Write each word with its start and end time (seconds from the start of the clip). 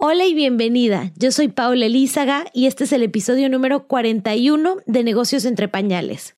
Hola 0.00 0.26
y 0.26 0.32
bienvenida. 0.32 1.10
Yo 1.16 1.32
soy 1.32 1.48
Paula 1.48 1.86
Elízaga 1.86 2.44
y 2.54 2.66
este 2.66 2.84
es 2.84 2.92
el 2.92 3.02
episodio 3.02 3.48
número 3.48 3.88
41 3.88 4.76
de 4.86 5.02
Negocios 5.02 5.44
entre 5.44 5.66
Pañales. 5.66 6.36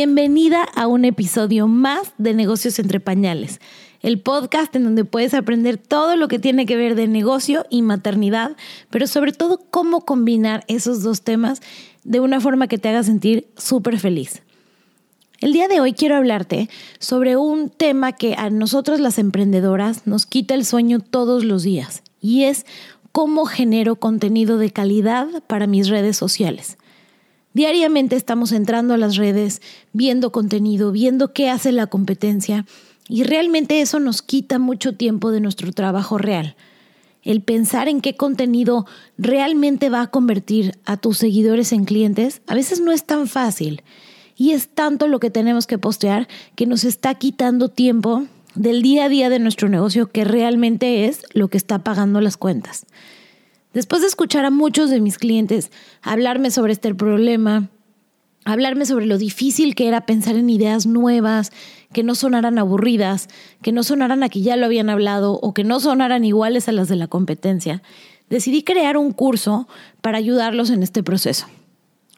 Bienvenida 0.00 0.62
a 0.62 0.86
un 0.86 1.04
episodio 1.04 1.66
más 1.66 2.12
de 2.18 2.32
Negocios 2.32 2.78
entre 2.78 3.00
Pañales, 3.00 3.60
el 4.00 4.20
podcast 4.20 4.76
en 4.76 4.84
donde 4.84 5.04
puedes 5.04 5.34
aprender 5.34 5.76
todo 5.76 6.14
lo 6.14 6.28
que 6.28 6.38
tiene 6.38 6.66
que 6.66 6.76
ver 6.76 6.94
de 6.94 7.08
negocio 7.08 7.66
y 7.68 7.82
maternidad, 7.82 8.56
pero 8.90 9.08
sobre 9.08 9.32
todo 9.32 9.60
cómo 9.72 10.02
combinar 10.04 10.62
esos 10.68 11.02
dos 11.02 11.22
temas 11.22 11.60
de 12.04 12.20
una 12.20 12.40
forma 12.40 12.68
que 12.68 12.78
te 12.78 12.88
haga 12.88 13.02
sentir 13.02 13.48
súper 13.56 13.98
feliz. 13.98 14.42
El 15.40 15.52
día 15.52 15.66
de 15.66 15.80
hoy 15.80 15.94
quiero 15.94 16.14
hablarte 16.14 16.68
sobre 17.00 17.36
un 17.36 17.68
tema 17.68 18.12
que 18.12 18.36
a 18.38 18.50
nosotros 18.50 19.00
las 19.00 19.18
emprendedoras 19.18 20.06
nos 20.06 20.26
quita 20.26 20.54
el 20.54 20.64
sueño 20.64 21.00
todos 21.00 21.42
los 21.42 21.64
días 21.64 22.04
y 22.20 22.44
es 22.44 22.66
cómo 23.10 23.46
genero 23.46 23.96
contenido 23.96 24.58
de 24.58 24.70
calidad 24.70 25.26
para 25.48 25.66
mis 25.66 25.88
redes 25.88 26.16
sociales. 26.16 26.78
Diariamente 27.54 28.16
estamos 28.16 28.52
entrando 28.52 28.94
a 28.94 28.98
las 28.98 29.16
redes, 29.16 29.62
viendo 29.92 30.32
contenido, 30.32 30.92
viendo 30.92 31.32
qué 31.32 31.48
hace 31.48 31.72
la 31.72 31.86
competencia 31.86 32.66
y 33.08 33.22
realmente 33.22 33.80
eso 33.80 34.00
nos 34.00 34.20
quita 34.22 34.58
mucho 34.58 34.94
tiempo 34.94 35.30
de 35.30 35.40
nuestro 35.40 35.72
trabajo 35.72 36.18
real. 36.18 36.56
El 37.22 37.42
pensar 37.42 37.88
en 37.88 38.00
qué 38.00 38.16
contenido 38.16 38.86
realmente 39.16 39.88
va 39.88 40.02
a 40.02 40.06
convertir 40.10 40.78
a 40.84 40.96
tus 40.96 41.18
seguidores 41.18 41.72
en 41.72 41.84
clientes 41.84 42.42
a 42.46 42.54
veces 42.54 42.80
no 42.80 42.92
es 42.92 43.04
tan 43.04 43.26
fácil 43.26 43.82
y 44.36 44.52
es 44.52 44.68
tanto 44.68 45.08
lo 45.08 45.18
que 45.18 45.30
tenemos 45.30 45.66
que 45.66 45.78
postear 45.78 46.28
que 46.54 46.66
nos 46.66 46.84
está 46.84 47.14
quitando 47.14 47.68
tiempo 47.68 48.24
del 48.54 48.82
día 48.82 49.06
a 49.06 49.08
día 49.08 49.30
de 49.30 49.38
nuestro 49.40 49.68
negocio 49.68 50.10
que 50.10 50.24
realmente 50.24 51.06
es 51.06 51.22
lo 51.32 51.48
que 51.48 51.58
está 51.58 51.80
pagando 51.80 52.20
las 52.20 52.36
cuentas. 52.36 52.86
Después 53.78 54.02
de 54.02 54.08
escuchar 54.08 54.44
a 54.44 54.50
muchos 54.50 54.90
de 54.90 55.00
mis 55.00 55.18
clientes 55.18 55.70
hablarme 56.02 56.50
sobre 56.50 56.72
este 56.72 56.92
problema, 56.96 57.68
hablarme 58.44 58.84
sobre 58.86 59.06
lo 59.06 59.18
difícil 59.18 59.76
que 59.76 59.86
era 59.86 60.04
pensar 60.04 60.34
en 60.34 60.50
ideas 60.50 60.84
nuevas, 60.84 61.52
que 61.92 62.02
no 62.02 62.16
sonaran 62.16 62.58
aburridas, 62.58 63.28
que 63.62 63.70
no 63.70 63.84
sonaran 63.84 64.24
a 64.24 64.30
que 64.30 64.40
ya 64.40 64.56
lo 64.56 64.66
habían 64.66 64.90
hablado 64.90 65.34
o 65.34 65.54
que 65.54 65.62
no 65.62 65.78
sonaran 65.78 66.24
iguales 66.24 66.68
a 66.68 66.72
las 66.72 66.88
de 66.88 66.96
la 66.96 67.06
competencia, 67.06 67.80
decidí 68.28 68.64
crear 68.64 68.96
un 68.96 69.12
curso 69.12 69.68
para 70.00 70.18
ayudarlos 70.18 70.70
en 70.70 70.82
este 70.82 71.04
proceso. 71.04 71.46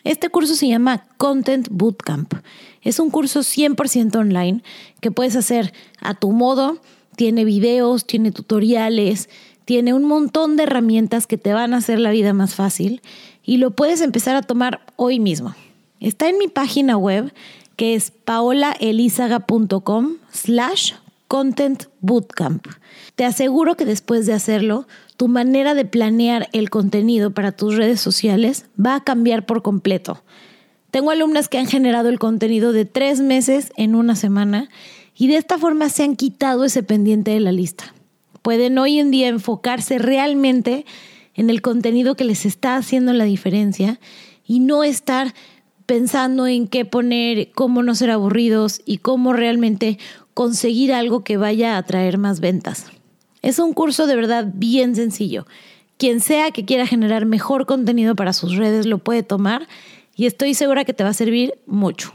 Este 0.03 0.31
curso 0.31 0.55
se 0.55 0.67
llama 0.67 1.09
Content 1.19 1.69
Bootcamp. 1.71 2.37
Es 2.81 2.99
un 2.99 3.11
curso 3.11 3.41
100% 3.41 4.17
online 4.17 4.63
que 5.03 5.11
puedes 5.11 5.37
hacer 5.37 5.75
a 6.01 6.15
tu 6.15 6.33
modo. 6.33 6.81
Tiene 7.17 7.45
videos, 7.45 8.07
tiene 8.07 8.33
tutoriales, 8.33 9.29
tiene 9.65 9.95
un 9.95 10.05
montón 10.05 10.57
de 10.57 10.65
herramientas 10.65 11.27
que 11.27 11.39
te 11.39 11.53
van 11.53 11.75
a 11.75 11.79
hacer 11.79 11.99
la 11.99 12.11
vida 12.11 12.33
más 12.33 12.55
fácil 12.55 13.03
y 13.45 13.59
lo 13.59 13.73
puedes 13.73 14.01
empezar 14.01 14.37
a 14.37 14.43
tomar 14.43 14.81
hoy 14.97 15.21
mismo. 15.21 15.55
Está 16.01 16.29
en 16.29 16.39
mi 16.39 16.49
página 16.49 16.97
web 16.97 17.33
que 17.77 17.95
es 17.95 18.11
paolaelizaga.com 18.11 20.17
slash 20.33 20.93
content 21.29 21.85
bootcamp. 22.01 22.67
Te 23.15 23.25
aseguro 23.25 23.77
que 23.77 23.85
después 23.85 24.27
de 24.27 24.33
hacerlo, 24.33 24.87
tu 25.17 25.29
manera 25.29 25.75
de 25.75 25.85
planear 25.85 26.49
el 26.53 26.71
contenido 26.71 27.33
para 27.33 27.53
tus 27.53 27.77
redes 27.77 28.01
sociales 28.01 28.67
va 28.79 28.97
a 28.97 29.05
cambiar 29.05 29.47
por 29.47 29.63
completo. 29.63 30.23
Tengo 30.91 31.11
alumnas 31.11 31.49
que 31.49 31.59
han 31.59 31.67
generado 31.67 32.09
el 32.09 32.19
contenido 32.19 32.73
de 32.73 32.85
tres 32.85 33.21
meses 33.21 33.73
en 33.77 33.95
una 33.95 34.17
semana 34.17 34.69
y 35.17 35.29
de 35.29 35.37
esta 35.37 35.59
forma 35.59 35.89
se 35.89 36.03
han 36.03 36.17
quitado 36.17 36.65
ese 36.65 36.83
pendiente 36.83 37.31
de 37.31 37.41
la 37.41 37.53
lista 37.53 37.95
pueden 38.43 38.79
hoy 38.79 38.99
en 38.99 39.11
día 39.11 39.29
enfocarse 39.29 39.99
realmente 39.99 40.85
en 41.35 41.51
el 41.51 41.63
contenido 41.63 42.17
que 42.17 42.25
les 42.25 42.47
está 42.47 42.77
haciendo 42.77 43.13
la 43.13 43.25
diferencia 43.25 44.01
y 44.47 44.61
no 44.61 44.85
estar 44.85 45.35
pensando 45.87 46.47
en 46.47 46.69
qué 46.69 46.85
poner, 46.85 47.51
cómo 47.53 47.83
no 47.83 47.95
ser 47.95 48.11
aburridos 48.11 48.81
y 48.85 48.99
cómo 48.99 49.33
realmente 49.33 49.99
conseguir 50.35 50.93
algo 50.93 51.25
que 51.25 51.37
vaya 51.37 51.77
a 51.77 51.83
traer 51.83 52.19
más 52.19 52.41
ventas. 52.41 52.87
Es 53.43 53.59
un 53.59 53.73
curso 53.73 54.07
de 54.07 54.17
verdad 54.17 54.47
bien 54.55 54.95
sencillo. 54.95 55.47
Quien 55.97 56.21
sea 56.21 56.51
que 56.51 56.65
quiera 56.65 56.87
generar 56.87 57.27
mejor 57.27 57.67
contenido 57.67 58.15
para 58.15 58.33
sus 58.33 58.57
redes 58.57 58.87
lo 58.87 58.99
puede 58.99 59.23
tomar 59.23 59.67
y 60.15 60.27
estoy 60.27 60.55
segura 60.55 60.85
que 60.85 60.95
te 60.95 61.05
va 61.05 61.11
a 61.11 61.15
servir 61.15 61.55
mucho. 61.67 62.13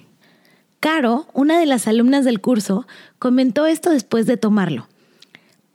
Caro, 0.80 1.28
una 1.34 1.60
de 1.60 1.66
las 1.66 1.88
alumnas 1.88 2.26
del 2.26 2.42
curso, 2.42 2.88
comentó 3.18 3.66
esto 3.66 3.90
después 3.90 4.26
de 4.26 4.38
tomarlo. 4.38 4.88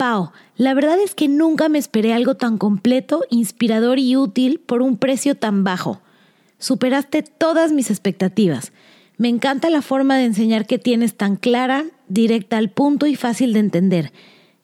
Pau, 0.01 0.31
la 0.57 0.73
verdad 0.73 0.99
es 0.99 1.15
que 1.15 1.29
nunca 1.29 1.69
me 1.69 1.79
esperé 1.79 2.15
algo 2.15 2.35
tan 2.35 2.57
completo, 2.57 3.23
inspirador 3.29 3.99
y 3.99 4.17
útil 4.17 4.59
por 4.59 4.81
un 4.81 4.97
precio 4.97 5.35
tan 5.35 5.63
bajo. 5.63 6.01
Superaste 6.59 7.23
todas 7.23 7.71
mis 7.73 7.91
expectativas. 7.91 8.73
Me 9.19 9.29
encanta 9.29 9.69
la 9.69 9.83
forma 9.83 10.17
de 10.17 10.25
enseñar 10.25 10.67
que 10.67 10.79
tienes 10.79 11.19
tan 11.19 11.37
clara, 11.37 11.85
directa 12.09 12.57
al 12.57 12.71
punto 12.71 13.05
y 13.05 13.15
fácil 13.15 13.53
de 13.53 13.59
entender. 13.59 14.11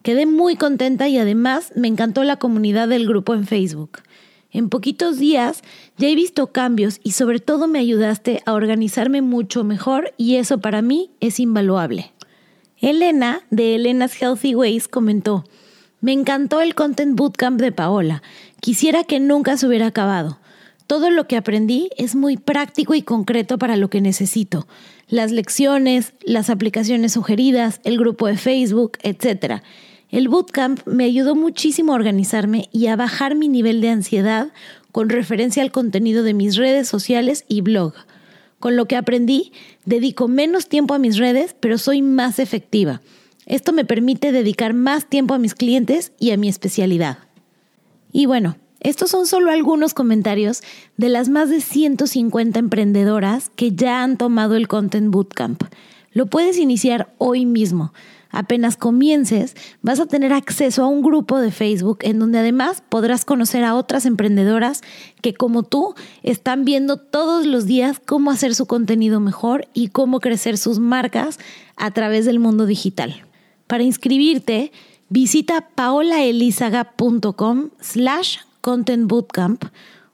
Quedé 0.02 0.24
muy 0.24 0.56
contenta 0.56 1.06
y 1.06 1.18
además 1.18 1.70
me 1.76 1.88
encantó 1.88 2.24
la 2.24 2.38
comunidad 2.38 2.88
del 2.88 3.06
grupo 3.06 3.34
en 3.34 3.46
Facebook. 3.46 3.98
En 4.52 4.70
poquitos 4.70 5.18
días 5.18 5.60
ya 5.98 6.08
he 6.08 6.14
visto 6.14 6.46
cambios 6.46 6.98
y 7.02 7.12
sobre 7.12 7.40
todo 7.40 7.68
me 7.68 7.78
ayudaste 7.78 8.40
a 8.46 8.54
organizarme 8.54 9.20
mucho 9.20 9.64
mejor 9.64 10.14
y 10.16 10.36
eso 10.36 10.62
para 10.62 10.80
mí 10.80 11.10
es 11.20 11.40
invaluable. 11.40 12.15
Elena, 12.80 13.40
de 13.50 13.74
Elena's 13.74 14.20
Healthy 14.20 14.54
Ways, 14.54 14.88
comentó, 14.88 15.44
me 16.00 16.12
encantó 16.12 16.60
el 16.60 16.74
Content 16.74 17.16
Bootcamp 17.16 17.60
de 17.60 17.72
Paola. 17.72 18.22
Quisiera 18.60 19.04
que 19.04 19.18
nunca 19.18 19.56
se 19.56 19.66
hubiera 19.66 19.86
acabado. 19.86 20.38
Todo 20.86 21.10
lo 21.10 21.26
que 21.26 21.36
aprendí 21.36 21.90
es 21.96 22.14
muy 22.14 22.36
práctico 22.36 22.94
y 22.94 23.02
concreto 23.02 23.58
para 23.58 23.76
lo 23.76 23.90
que 23.90 24.00
necesito. 24.00 24.68
Las 25.08 25.32
lecciones, 25.32 26.12
las 26.22 26.50
aplicaciones 26.50 27.12
sugeridas, 27.12 27.80
el 27.82 27.98
grupo 27.98 28.26
de 28.26 28.36
Facebook, 28.36 28.98
etc. 29.02 29.62
El 30.10 30.28
bootcamp 30.28 30.86
me 30.86 31.04
ayudó 31.04 31.34
muchísimo 31.34 31.92
a 31.92 31.96
organizarme 31.96 32.68
y 32.72 32.86
a 32.86 32.96
bajar 32.96 33.34
mi 33.34 33.48
nivel 33.48 33.80
de 33.80 33.88
ansiedad 33.88 34.52
con 34.92 35.08
referencia 35.08 35.62
al 35.62 35.72
contenido 35.72 36.22
de 36.22 36.34
mis 36.34 36.56
redes 36.56 36.88
sociales 36.88 37.44
y 37.48 37.62
blog. 37.62 37.94
Con 38.58 38.76
lo 38.76 38.86
que 38.86 38.96
aprendí, 38.96 39.52
dedico 39.84 40.28
menos 40.28 40.68
tiempo 40.68 40.94
a 40.94 40.98
mis 40.98 41.18
redes, 41.18 41.54
pero 41.58 41.78
soy 41.78 42.02
más 42.02 42.38
efectiva. 42.38 43.02
Esto 43.44 43.72
me 43.72 43.84
permite 43.84 44.32
dedicar 44.32 44.74
más 44.74 45.06
tiempo 45.06 45.34
a 45.34 45.38
mis 45.38 45.54
clientes 45.54 46.12
y 46.18 46.32
a 46.32 46.36
mi 46.36 46.48
especialidad. 46.48 47.18
Y 48.12 48.26
bueno, 48.26 48.56
estos 48.80 49.10
son 49.10 49.26
solo 49.26 49.50
algunos 49.50 49.94
comentarios 49.94 50.62
de 50.96 51.08
las 51.08 51.28
más 51.28 51.50
de 51.50 51.60
150 51.60 52.58
emprendedoras 52.58 53.50
que 53.54 53.72
ya 53.72 54.02
han 54.02 54.16
tomado 54.16 54.56
el 54.56 54.68
Content 54.68 55.10
Bootcamp. 55.10 55.62
Lo 56.12 56.26
puedes 56.26 56.58
iniciar 56.58 57.12
hoy 57.18 57.46
mismo. 57.46 57.92
Apenas 58.36 58.76
comiences, 58.76 59.56
vas 59.80 59.98
a 59.98 60.04
tener 60.04 60.34
acceso 60.34 60.84
a 60.84 60.88
un 60.88 61.00
grupo 61.00 61.40
de 61.40 61.50
Facebook 61.50 62.00
en 62.02 62.18
donde 62.18 62.38
además 62.38 62.82
podrás 62.86 63.24
conocer 63.24 63.64
a 63.64 63.74
otras 63.74 64.04
emprendedoras 64.04 64.82
que 65.22 65.32
como 65.32 65.62
tú 65.62 65.94
están 66.22 66.66
viendo 66.66 66.98
todos 66.98 67.46
los 67.46 67.64
días 67.64 67.98
cómo 68.04 68.30
hacer 68.30 68.54
su 68.54 68.66
contenido 68.66 69.20
mejor 69.20 69.68
y 69.72 69.88
cómo 69.88 70.20
crecer 70.20 70.58
sus 70.58 70.78
marcas 70.78 71.38
a 71.76 71.92
través 71.92 72.26
del 72.26 72.38
mundo 72.38 72.66
digital. 72.66 73.24
Para 73.66 73.84
inscribirte, 73.84 74.70
visita 75.08 75.70
paolaelizaga.com 75.74 77.70
slash 77.80 78.40
content 78.60 79.08
bootcamp 79.08 79.64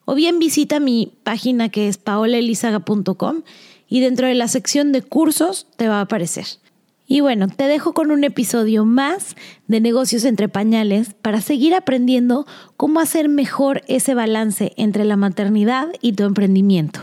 o 0.05 0.15
bien 0.15 0.39
visita 0.39 0.79
mi 0.79 1.13
página 1.25 1.71
que 1.71 1.89
es 1.89 1.99
paolaelizaga.com 1.99 3.43
y 3.89 3.99
dentro 3.99 4.29
de 4.29 4.35
la 4.35 4.47
sección 4.47 4.93
de 4.93 5.03
cursos 5.03 5.67
te 5.75 5.89
va 5.89 5.99
a 5.99 6.03
aparecer. 6.03 6.62
Y 7.07 7.21
bueno, 7.21 7.49
te 7.49 7.65
dejo 7.65 7.95
con 7.95 8.11
un 8.11 8.25
episodio 8.25 8.85
más 8.85 9.37
de 9.67 9.81
negocios 9.81 10.25
entre 10.25 10.49
pañales 10.49 11.15
para 11.21 11.41
seguir 11.41 11.75
aprendiendo 11.75 12.47
cómo 12.77 13.01
hacer 13.01 13.29
mejor 13.29 13.83
ese 13.89 14.15
balance 14.15 14.73
entre 14.77 15.05
la 15.05 15.17
maternidad 15.17 15.89
y 16.01 16.13
tu 16.13 16.25
emprendimiento. 16.25 17.01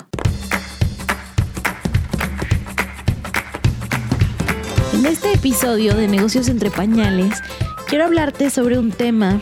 En 4.93 5.05
este 5.05 5.33
episodio 5.33 5.93
de 5.95 6.07
negocios 6.07 6.49
entre 6.49 6.71
pañales, 6.71 7.35
quiero 7.87 8.05
hablarte 8.05 8.49
sobre 8.49 8.77
un 8.77 8.91
tema 8.91 9.41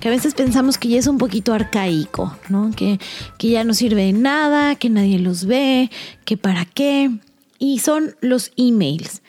que 0.00 0.08
a 0.08 0.10
veces 0.10 0.34
pensamos 0.34 0.78
que 0.78 0.88
ya 0.88 0.98
es 0.98 1.06
un 1.06 1.18
poquito 1.18 1.52
arcaico, 1.54 2.36
¿no? 2.48 2.72
Que, 2.74 2.98
que 3.38 3.50
ya 3.50 3.62
no 3.62 3.72
sirve 3.72 4.06
de 4.06 4.12
nada, 4.12 4.74
que 4.74 4.90
nadie 4.90 5.18
los 5.20 5.46
ve, 5.46 5.90
que 6.24 6.36
para 6.36 6.64
qué. 6.64 7.10
Y 7.58 7.78
son 7.78 8.16
los 8.20 8.50
emails. 8.56 9.22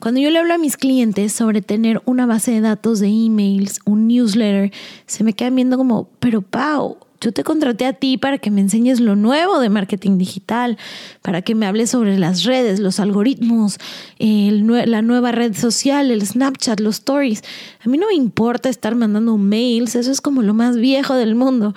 Cuando 0.00 0.18
yo 0.18 0.30
le 0.30 0.38
hablo 0.38 0.54
a 0.54 0.58
mis 0.58 0.78
clientes 0.78 1.32
sobre 1.32 1.60
tener 1.60 2.00
una 2.06 2.24
base 2.24 2.52
de 2.52 2.62
datos 2.62 3.00
de 3.00 3.08
emails, 3.08 3.80
un 3.84 4.08
newsletter, 4.08 4.72
se 5.06 5.24
me 5.24 5.34
quedan 5.34 5.54
viendo 5.54 5.76
como, 5.76 6.08
pero 6.20 6.40
Pau, 6.40 6.96
yo 7.20 7.32
te 7.32 7.44
contraté 7.44 7.84
a 7.84 7.92
ti 7.92 8.16
para 8.16 8.38
que 8.38 8.50
me 8.50 8.62
enseñes 8.62 8.98
lo 8.98 9.14
nuevo 9.14 9.60
de 9.60 9.68
marketing 9.68 10.16
digital, 10.16 10.78
para 11.20 11.42
que 11.42 11.54
me 11.54 11.66
hables 11.66 11.90
sobre 11.90 12.18
las 12.18 12.44
redes, 12.44 12.80
los 12.80 12.98
algoritmos, 12.98 13.76
la 14.18 15.02
nueva 15.02 15.32
red 15.32 15.54
social, 15.54 16.10
el 16.10 16.26
Snapchat, 16.26 16.80
los 16.80 16.94
stories. 16.94 17.42
A 17.84 17.90
mí 17.90 17.98
no 17.98 18.06
me 18.06 18.14
importa 18.14 18.70
estar 18.70 18.94
mandando 18.94 19.36
mails, 19.36 19.96
eso 19.96 20.10
es 20.10 20.22
como 20.22 20.40
lo 20.40 20.54
más 20.54 20.78
viejo 20.78 21.14
del 21.14 21.34
mundo. 21.34 21.74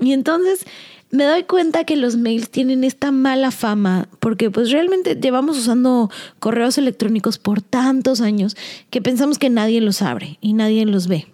Y 0.00 0.12
entonces 0.12 0.64
me 1.10 1.24
doy 1.24 1.44
cuenta 1.44 1.84
que 1.84 1.96
los 1.96 2.16
mails 2.16 2.50
tienen 2.50 2.84
esta 2.84 3.10
mala 3.10 3.50
fama 3.50 4.08
porque 4.20 4.50
pues 4.50 4.70
realmente 4.70 5.16
llevamos 5.16 5.56
usando 5.56 6.10
correos 6.38 6.76
electrónicos 6.78 7.38
por 7.38 7.62
tantos 7.62 8.20
años 8.20 8.56
que 8.90 9.00
pensamos 9.00 9.38
que 9.38 9.50
nadie 9.50 9.80
los 9.80 10.02
abre 10.02 10.38
y 10.40 10.52
nadie 10.52 10.84
los 10.84 11.08
ve. 11.08 11.26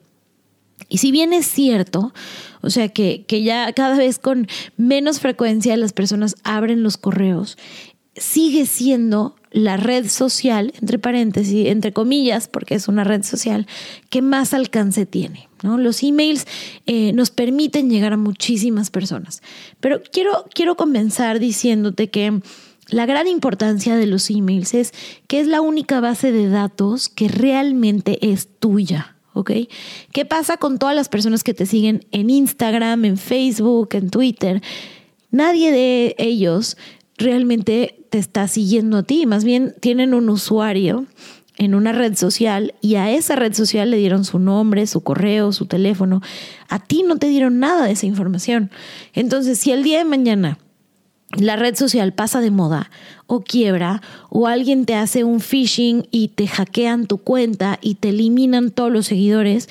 Y 0.89 0.99
si 0.99 1.11
bien 1.11 1.33
es 1.33 1.47
cierto, 1.47 2.13
o 2.61 2.71
sea 2.71 2.89
que, 2.89 3.25
que 3.27 3.43
ya 3.43 3.73
cada 3.73 3.97
vez 3.97 4.19
con 4.19 4.47
menos 4.77 5.19
frecuencia 5.19 5.77
las 5.77 5.93
personas 5.93 6.37
abren 6.45 6.83
los 6.83 6.97
correos, 6.97 7.57
sigue 8.17 8.67
siendo 8.67 9.35
la 9.55 9.77
red 9.77 10.09
social, 10.09 10.75
entre 10.81 10.99
paréntesis, 10.99 11.69
entre 11.69 11.93
comillas, 11.93 12.49
porque 12.49 12.75
es 12.75 12.89
una 12.89 13.05
red 13.05 13.23
social, 13.23 13.69
que 14.11 14.21
más 14.21 14.53
alcance 14.53 15.07
tiene. 15.07 15.49
¿no? 15.63 15.79
Los 15.79 16.03
emails 16.03 16.45
eh, 16.87 17.13
nos 17.13 17.31
permiten 17.31 17.89
llegar 17.89 18.13
a 18.13 18.17
muchísimas 18.17 18.91
personas. 18.91 19.43
Pero 19.79 20.03
quiero, 20.13 20.45
quiero 20.53 20.75
comenzar 20.77 21.39
diciéndote 21.39 22.11
que 22.11 22.41
la 22.89 23.07
gran 23.07 23.29
importancia 23.29 23.95
de 23.95 24.07
los 24.07 24.29
emails 24.29 24.75
es 24.75 24.93
que 25.29 25.39
es 25.39 25.47
la 25.47 25.61
única 25.61 26.01
base 26.01 26.33
de 26.33 26.49
datos 26.49 27.09
que 27.09 27.29
realmente 27.29 28.19
es 28.33 28.49
tuya. 28.59 29.15
¿ok? 29.35 29.53
¿Qué 30.13 30.25
pasa 30.25 30.57
con 30.57 30.81
todas 30.81 30.97
las 30.97 31.09
personas 31.09 31.45
que 31.45 31.55
te 31.55 31.65
siguen 31.65 32.05
en 32.11 32.29
Instagram, 32.29 33.05
en 33.05 33.19
Facebook, 33.19 33.91
en 33.93 34.11
Twitter? 34.11 34.63
Nadie 35.31 35.71
de 35.71 36.17
ellos 36.19 36.77
realmente 37.19 38.05
te 38.11 38.19
está 38.19 38.49
siguiendo 38.49 38.99
a 38.99 39.03
ti, 39.03 39.27
más 39.27 39.45
bien 39.45 39.75
tienen 39.81 40.15
un 40.15 40.29
usuario 40.29 41.07
en 41.57 41.75
una 41.75 41.93
red 41.93 42.17
social 42.17 42.75
y 42.81 42.97
a 42.97 43.11
esa 43.11 43.37
red 43.37 43.55
social 43.55 43.91
le 43.91 43.97
dieron 43.97 44.25
su 44.25 44.39
nombre, 44.39 44.87
su 44.87 45.03
correo, 45.03 45.53
su 45.53 45.67
teléfono. 45.67 46.21
A 46.69 46.81
ti 46.81 47.05
no 47.07 47.17
te 47.17 47.29
dieron 47.29 47.61
nada 47.61 47.87
de 47.87 47.93
esa 47.93 48.07
información. 48.07 48.71
Entonces, 49.13 49.59
si 49.61 49.71
el 49.71 49.85
día 49.85 49.99
de 49.99 50.05
mañana 50.05 50.59
la 51.37 51.57
red 51.57 51.75
social 51.75 52.13
pasa 52.13 52.41
de 52.41 52.51
moda 52.51 52.91
o 53.27 53.41
quiebra 53.43 54.03
o 54.31 54.47
alguien 54.47 54.85
te 54.85 54.95
hace 54.95 55.25
un 55.25 55.41
phishing 55.41 56.07
y 56.11 56.29
te 56.29 56.47
hackean 56.47 57.07
tu 57.07 57.19
cuenta 57.19 57.79
y 57.81 57.97
te 57.97 58.11
eliminan 58.11 58.71
todos 58.71 58.93
los 58.93 59.07
seguidores, 59.07 59.69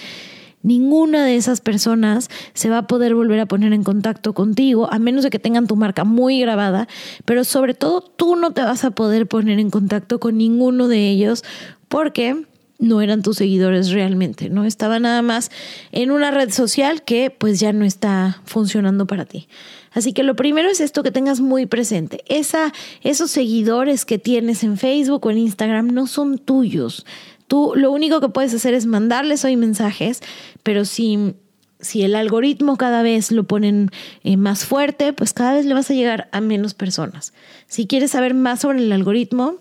ninguna 0.64 1.24
de 1.24 1.36
esas 1.36 1.62
personas 1.62 2.30
se 2.54 2.70
va 2.70 2.80
a 2.80 2.88
poder 2.88 3.14
volver 3.14 3.40
a 3.40 3.46
poner 3.46 3.74
en 3.74 3.84
contacto 3.84 4.34
contigo, 4.34 4.92
a 4.92 4.98
menos 4.98 5.24
de 5.24 5.30
que 5.30 5.40
tengan 5.40 5.68
tu 5.68 5.76
marca 5.76 6.04
muy 6.04 6.40
grabada, 6.40 6.88
pero 7.26 7.44
sobre 7.44 7.74
todo 7.74 8.02
tú 8.02 8.36
no 8.36 8.52
te 8.52 8.64
vas 8.64 8.84
a 8.84 8.92
poder 8.92 9.28
poner 9.28 9.60
en 9.60 9.70
contacto 9.70 10.20
con 10.20 10.38
ninguno 10.38 10.88
de 10.88 11.10
ellos 11.10 11.44
porque 11.90 12.46
no 12.80 13.02
eran 13.02 13.22
tus 13.22 13.38
seguidores 13.38 13.92
realmente, 13.92 14.50
¿no? 14.50 14.66
Estaba 14.66 15.00
nada 15.00 15.22
más 15.22 15.52
en 15.92 16.12
una 16.12 16.32
red 16.32 16.52
social 16.52 17.04
que 17.04 17.30
pues 17.30 17.60
ya 17.60 17.72
no 17.72 17.86
está 17.86 18.42
funcionando 18.46 19.06
para 19.06 19.26
ti. 19.26 19.48
Así 19.92 20.12
que 20.12 20.24
lo 20.24 20.36
primero 20.36 20.70
es 20.70 20.82
esto 20.82 21.04
que 21.04 21.12
tengas 21.12 21.40
muy 21.40 21.66
presente. 21.66 22.24
Esos 22.28 23.32
seguidores 23.32 24.06
que 24.06 24.18
tienes 24.18 24.64
en 24.64 24.78
Facebook 24.78 25.26
o 25.26 25.32
en 25.32 25.38
Instagram 25.38 25.94
no 25.94 26.08
son 26.08 26.40
tuyos. 26.40 27.06
Tú 27.48 27.74
lo 27.76 27.92
único 27.92 28.22
que 28.22 28.30
puedes 28.30 28.54
hacer 28.54 28.74
es 28.74 28.86
mandarles 28.86 29.46
hoy 29.46 29.56
mensajes, 29.56 30.22
pero 30.64 30.86
si, 30.86 31.36
si 31.80 32.04
el 32.04 32.16
algoritmo 32.16 32.78
cada 32.78 33.02
vez 33.02 33.32
lo 33.32 33.44
ponen 33.44 33.90
eh, 34.24 34.38
más 34.38 34.66
fuerte, 34.66 35.14
pues 35.14 35.34
cada 35.34 35.54
vez 35.54 35.66
le 35.66 35.74
vas 35.74 35.90
a 35.90 35.94
llegar 35.94 36.30
a 36.32 36.42
menos 36.42 36.74
personas. 36.74 37.34
Si 37.68 37.88
quieres 37.88 38.12
saber 38.12 38.34
más 38.34 38.62
sobre 38.62 38.80
el 38.80 38.92
algoritmo, 38.92 39.60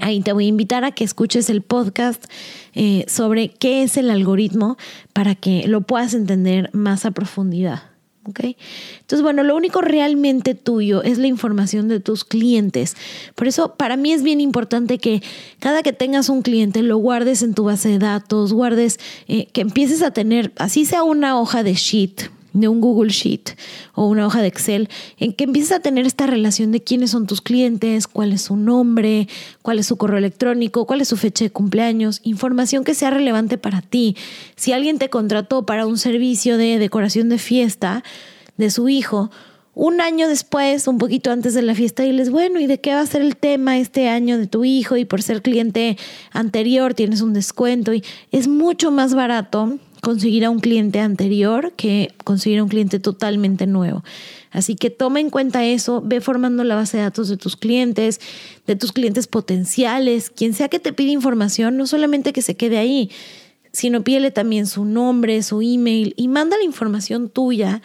Ahí 0.00 0.20
te 0.20 0.32
voy 0.32 0.46
a 0.46 0.48
invitar 0.48 0.84
a 0.84 0.92
que 0.92 1.04
escuches 1.04 1.50
el 1.50 1.60
podcast 1.60 2.24
eh, 2.74 3.04
sobre 3.08 3.50
qué 3.50 3.82
es 3.82 3.96
el 3.96 4.10
algoritmo 4.10 4.78
para 5.12 5.34
que 5.34 5.68
lo 5.68 5.82
puedas 5.82 6.14
entender 6.14 6.70
más 6.72 7.04
a 7.04 7.10
profundidad. 7.10 7.91
Entonces, 8.24 9.22
bueno, 9.22 9.42
lo 9.42 9.56
único 9.56 9.80
realmente 9.80 10.54
tuyo 10.54 11.02
es 11.02 11.18
la 11.18 11.26
información 11.26 11.88
de 11.88 12.00
tus 12.00 12.24
clientes. 12.24 12.96
Por 13.34 13.48
eso, 13.48 13.74
para 13.74 13.96
mí 13.96 14.12
es 14.12 14.22
bien 14.22 14.40
importante 14.40 14.98
que 14.98 15.22
cada 15.58 15.82
que 15.82 15.92
tengas 15.92 16.28
un 16.28 16.42
cliente 16.42 16.82
lo 16.82 16.98
guardes 16.98 17.42
en 17.42 17.54
tu 17.54 17.64
base 17.64 17.88
de 17.88 17.98
datos, 17.98 18.52
guardes, 18.52 19.00
eh, 19.26 19.46
que 19.52 19.62
empieces 19.62 20.02
a 20.02 20.12
tener, 20.12 20.52
así 20.56 20.84
sea 20.84 21.02
una 21.02 21.38
hoja 21.40 21.62
de 21.62 21.74
sheet, 21.74 22.30
de 22.52 22.68
un 22.68 22.80
Google 22.80 23.10
Sheet 23.10 23.56
o 23.94 24.06
una 24.06 24.26
hoja 24.26 24.42
de 24.42 24.48
Excel, 24.48 24.88
en 25.18 25.32
que 25.32 25.44
empieces 25.44 25.72
a 25.72 25.80
tener 25.80 26.06
esta 26.06 26.26
relación 26.26 26.72
de 26.72 26.82
quiénes 26.82 27.10
son 27.10 27.26
tus 27.26 27.40
clientes, 27.40 28.06
cuál 28.06 28.32
es 28.32 28.42
su 28.42 28.56
nombre, 28.56 29.28
cuál 29.62 29.78
es 29.78 29.86
su 29.86 29.96
correo 29.96 30.18
electrónico, 30.18 30.86
cuál 30.86 31.00
es 31.00 31.08
su 31.08 31.16
fecha 31.16 31.44
de 31.44 31.50
cumpleaños, 31.50 32.20
información 32.22 32.84
que 32.84 32.94
sea 32.94 33.10
relevante 33.10 33.58
para 33.58 33.80
ti. 33.80 34.16
Si 34.56 34.72
alguien 34.72 34.98
te 34.98 35.10
contrató 35.10 35.64
para 35.64 35.86
un 35.86 35.98
servicio 35.98 36.58
de 36.58 36.78
decoración 36.78 37.28
de 37.28 37.38
fiesta 37.38 38.02
de 38.56 38.70
su 38.70 38.88
hijo, 38.88 39.30
un 39.74 40.02
año 40.02 40.28
después, 40.28 40.86
un 40.86 40.98
poquito 40.98 41.30
antes 41.30 41.54
de 41.54 41.62
la 41.62 41.74
fiesta, 41.74 42.02
diles, 42.02 42.30
bueno, 42.30 42.60
¿y 42.60 42.66
de 42.66 42.78
qué 42.78 42.92
va 42.92 43.00
a 43.00 43.06
ser 43.06 43.22
el 43.22 43.36
tema 43.36 43.78
este 43.78 44.08
año 44.08 44.36
de 44.36 44.46
tu 44.46 44.64
hijo? 44.64 44.98
Y 44.98 45.06
por 45.06 45.22
ser 45.22 45.40
cliente 45.40 45.96
anterior 46.30 46.92
tienes 46.92 47.22
un 47.22 47.32
descuento 47.32 47.94
y 47.94 48.04
es 48.32 48.48
mucho 48.48 48.90
más 48.90 49.14
barato 49.14 49.78
conseguir 50.02 50.44
a 50.44 50.50
un 50.50 50.58
cliente 50.58 50.98
anterior 50.98 51.72
que 51.76 52.12
conseguir 52.24 52.58
a 52.58 52.64
un 52.64 52.68
cliente 52.68 52.98
totalmente 52.98 53.68
nuevo. 53.68 54.02
Así 54.50 54.74
que 54.74 54.90
toma 54.90 55.20
en 55.20 55.30
cuenta 55.30 55.64
eso, 55.64 56.02
ve 56.04 56.20
formando 56.20 56.64
la 56.64 56.74
base 56.74 56.96
de 56.96 57.04
datos 57.04 57.28
de 57.28 57.36
tus 57.36 57.56
clientes, 57.56 58.20
de 58.66 58.74
tus 58.74 58.90
clientes 58.90 59.28
potenciales, 59.28 60.28
quien 60.28 60.54
sea 60.54 60.68
que 60.68 60.80
te 60.80 60.92
pide 60.92 61.12
información, 61.12 61.76
no 61.76 61.86
solamente 61.86 62.32
que 62.32 62.42
se 62.42 62.56
quede 62.56 62.78
ahí, 62.78 63.12
sino 63.70 64.02
pídele 64.02 64.32
también 64.32 64.66
su 64.66 64.84
nombre, 64.84 65.40
su 65.44 65.62
email 65.62 66.14
y 66.16 66.26
manda 66.26 66.56
la 66.56 66.64
información 66.64 67.28
tuya 67.28 67.80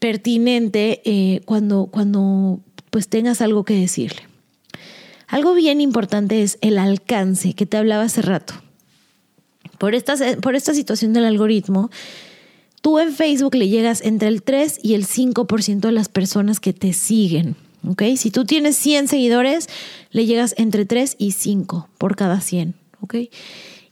pertinente 0.00 1.02
eh, 1.04 1.40
cuando, 1.44 1.86
cuando 1.86 2.58
pues 2.90 3.06
tengas 3.06 3.40
algo 3.40 3.64
que 3.64 3.78
decirle. 3.78 4.22
Algo 5.28 5.54
bien 5.54 5.80
importante 5.80 6.42
es 6.42 6.58
el 6.62 6.78
alcance 6.78 7.54
que 7.54 7.64
te 7.64 7.76
hablaba 7.76 8.02
hace 8.02 8.22
rato. 8.22 8.63
Por 9.78 9.94
esta, 9.94 10.14
por 10.40 10.54
esta 10.54 10.74
situación 10.74 11.12
del 11.12 11.24
algoritmo, 11.24 11.90
tú 12.80 12.98
en 12.98 13.12
Facebook 13.12 13.54
le 13.54 13.68
llegas 13.68 14.02
entre 14.02 14.28
el 14.28 14.42
3 14.42 14.80
y 14.82 14.94
el 14.94 15.06
5% 15.06 15.80
de 15.80 15.92
las 15.92 16.08
personas 16.08 16.60
que 16.60 16.72
te 16.72 16.92
siguen. 16.92 17.56
¿ok? 17.88 18.02
Si 18.16 18.30
tú 18.30 18.44
tienes 18.44 18.76
100 18.76 19.08
seguidores, 19.08 19.68
le 20.10 20.26
llegas 20.26 20.54
entre 20.58 20.84
3 20.84 21.16
y 21.18 21.32
5 21.32 21.88
por 21.98 22.16
cada 22.16 22.40
100. 22.40 22.74
¿ok? 23.00 23.14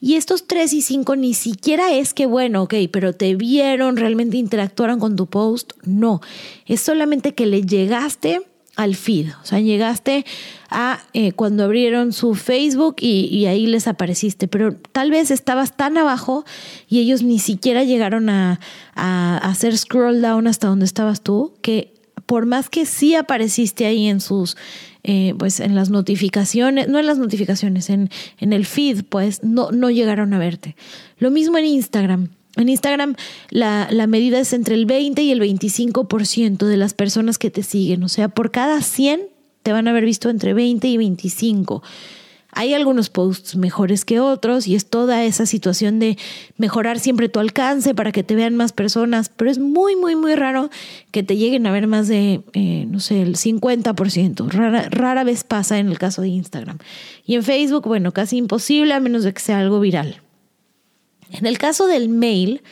Y 0.04 0.16
estos 0.16 0.48
3 0.48 0.72
y 0.72 0.82
5 0.82 1.14
ni 1.14 1.32
siquiera 1.32 1.92
es 1.94 2.12
que, 2.12 2.26
bueno, 2.26 2.64
ok, 2.64 2.74
pero 2.90 3.12
te 3.12 3.36
vieron, 3.36 3.96
realmente 3.96 4.36
interactuaron 4.36 4.98
con 4.98 5.14
tu 5.14 5.26
post. 5.26 5.74
No, 5.84 6.20
es 6.66 6.80
solamente 6.80 7.34
que 7.34 7.46
le 7.46 7.62
llegaste 7.62 8.42
al 8.76 8.96
feed. 8.96 9.28
O 9.42 9.44
sea, 9.44 9.60
llegaste 9.60 10.24
a 10.70 11.00
eh, 11.12 11.32
cuando 11.32 11.64
abrieron 11.64 12.12
su 12.12 12.34
Facebook 12.34 12.96
y, 13.00 13.44
ahí 13.46 13.66
les 13.66 13.86
apareciste, 13.86 14.48
pero 14.48 14.74
tal 14.74 15.10
vez 15.10 15.30
estabas 15.30 15.76
tan 15.76 15.98
abajo 15.98 16.44
y 16.88 17.00
ellos 17.00 17.22
ni 17.22 17.38
siquiera 17.38 17.84
llegaron 17.84 18.30
a, 18.30 18.60
hacer 18.94 19.76
scroll 19.76 20.20
down 20.20 20.46
hasta 20.46 20.68
donde 20.68 20.84
estabas 20.84 21.22
tú, 21.22 21.54
que 21.62 21.94
por 22.26 22.46
más 22.46 22.68
que 22.68 22.86
sí 22.86 23.14
apareciste 23.14 23.86
ahí 23.86 24.06
en 24.06 24.20
sus, 24.20 24.56
eh, 25.02 25.34
pues 25.38 25.60
en 25.60 25.74
las 25.74 25.90
notificaciones, 25.90 26.88
no 26.88 26.98
en 26.98 27.06
las 27.06 27.18
notificaciones, 27.18 27.90
en, 27.90 28.10
en 28.38 28.52
el 28.52 28.66
feed, 28.66 29.04
pues 29.08 29.42
no, 29.42 29.70
no 29.70 29.90
llegaron 29.90 30.32
a 30.34 30.38
verte. 30.38 30.76
Lo 31.18 31.30
mismo 31.30 31.58
en 31.58 31.66
Instagram. 31.66 32.28
En 32.56 32.68
Instagram 32.68 33.16
la, 33.50 33.88
la, 33.90 34.06
medida 34.06 34.38
es 34.38 34.52
entre 34.52 34.74
el 34.74 34.86
20 34.86 35.22
y 35.22 35.30
el 35.30 35.40
25% 35.40 36.66
de 36.66 36.76
las 36.76 36.92
personas 36.92 37.38
que 37.38 37.50
te 37.50 37.62
siguen. 37.62 38.02
O 38.02 38.08
sea, 38.08 38.28
por 38.28 38.50
cada 38.50 38.82
100 38.82 39.22
te 39.62 39.72
van 39.72 39.88
a 39.88 39.90
haber 39.92 40.04
visto 40.04 40.28
entre 40.28 40.54
20 40.54 40.86
y 40.88 40.96
25. 40.96 41.82
Hay 42.54 42.74
algunos 42.74 43.08
posts 43.08 43.56
mejores 43.56 44.04
que 44.04 44.20
otros 44.20 44.68
y 44.68 44.74
es 44.74 44.84
toda 44.84 45.24
esa 45.24 45.46
situación 45.46 45.98
de 45.98 46.18
mejorar 46.58 47.00
siempre 47.00 47.30
tu 47.30 47.40
alcance 47.40 47.94
para 47.94 48.12
que 48.12 48.22
te 48.22 48.34
vean 48.34 48.56
más 48.56 48.72
personas, 48.72 49.30
pero 49.34 49.50
es 49.50 49.58
muy, 49.58 49.96
muy, 49.96 50.16
muy 50.16 50.34
raro 50.34 50.68
que 51.12 51.22
te 51.22 51.38
lleguen 51.38 51.66
a 51.66 51.72
ver 51.72 51.86
más 51.86 52.08
de, 52.08 52.42
eh, 52.52 52.84
no 52.90 53.00
sé, 53.00 53.22
el 53.22 53.36
50%. 53.36 54.50
Rara, 54.50 54.86
rara 54.90 55.24
vez 55.24 55.44
pasa 55.44 55.78
en 55.78 55.88
el 55.88 55.98
caso 55.98 56.20
de 56.20 56.28
Instagram. 56.28 56.76
Y 57.24 57.36
en 57.36 57.42
Facebook, 57.42 57.86
bueno, 57.86 58.12
casi 58.12 58.36
imposible 58.36 58.92
a 58.92 59.00
menos 59.00 59.24
de 59.24 59.32
que 59.32 59.40
sea 59.40 59.58
algo 59.58 59.80
viral. 59.80 60.20
En 61.32 61.46
el 61.46 61.58
caso 61.58 61.86
del 61.86 62.08
mail, 62.08 62.62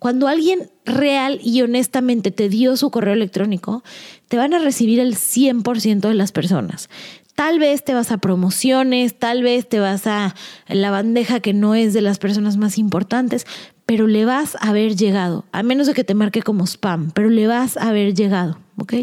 Cuando 0.00 0.28
alguien 0.28 0.70
real 0.86 1.40
y 1.44 1.60
honestamente 1.60 2.30
te 2.30 2.48
dio 2.48 2.74
su 2.78 2.90
correo 2.90 3.12
electrónico, 3.12 3.84
te 4.28 4.38
van 4.38 4.54
a 4.54 4.58
recibir 4.58 4.98
el 4.98 5.14
100% 5.14 6.08
de 6.08 6.14
las 6.14 6.32
personas. 6.32 6.88
Tal 7.34 7.58
vez 7.58 7.84
te 7.84 7.92
vas 7.92 8.10
a 8.10 8.16
promociones, 8.16 9.18
tal 9.18 9.42
vez 9.42 9.68
te 9.68 9.78
vas 9.78 10.06
a 10.06 10.34
la 10.68 10.90
bandeja 10.90 11.40
que 11.40 11.52
no 11.52 11.74
es 11.74 11.92
de 11.92 12.00
las 12.00 12.18
personas 12.18 12.56
más 12.56 12.78
importantes, 12.78 13.46
pero 13.84 14.06
le 14.06 14.24
vas 14.24 14.56
a 14.56 14.70
haber 14.70 14.96
llegado, 14.96 15.44
a 15.52 15.62
menos 15.62 15.86
de 15.86 15.92
que 15.92 16.04
te 16.04 16.14
marque 16.14 16.42
como 16.42 16.64
spam, 16.66 17.10
pero 17.10 17.28
le 17.28 17.46
vas 17.46 17.76
a 17.76 17.90
haber 17.90 18.14
llegado, 18.14 18.58
¿ok? 18.78 18.94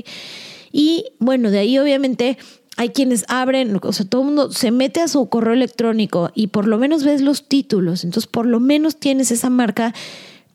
Y 0.72 1.06
bueno, 1.20 1.52
de 1.52 1.60
ahí 1.60 1.78
obviamente 1.78 2.40
hay 2.78 2.90
quienes 2.90 3.26
abren, 3.28 3.78
o 3.82 3.92
sea, 3.92 4.06
todo 4.06 4.22
el 4.22 4.28
mundo 4.28 4.52
se 4.52 4.72
mete 4.72 5.02
a 5.02 5.08
su 5.08 5.28
correo 5.30 5.54
electrónico 5.54 6.32
y 6.36 6.48
por 6.48 6.68
lo 6.68 6.78
menos 6.78 7.04
ves 7.04 7.22
los 7.22 7.48
títulos, 7.48 8.04
entonces 8.04 8.28
por 8.28 8.46
lo 8.46 8.60
menos 8.60 8.98
tienes 8.98 9.32
esa 9.32 9.50
marca 9.50 9.94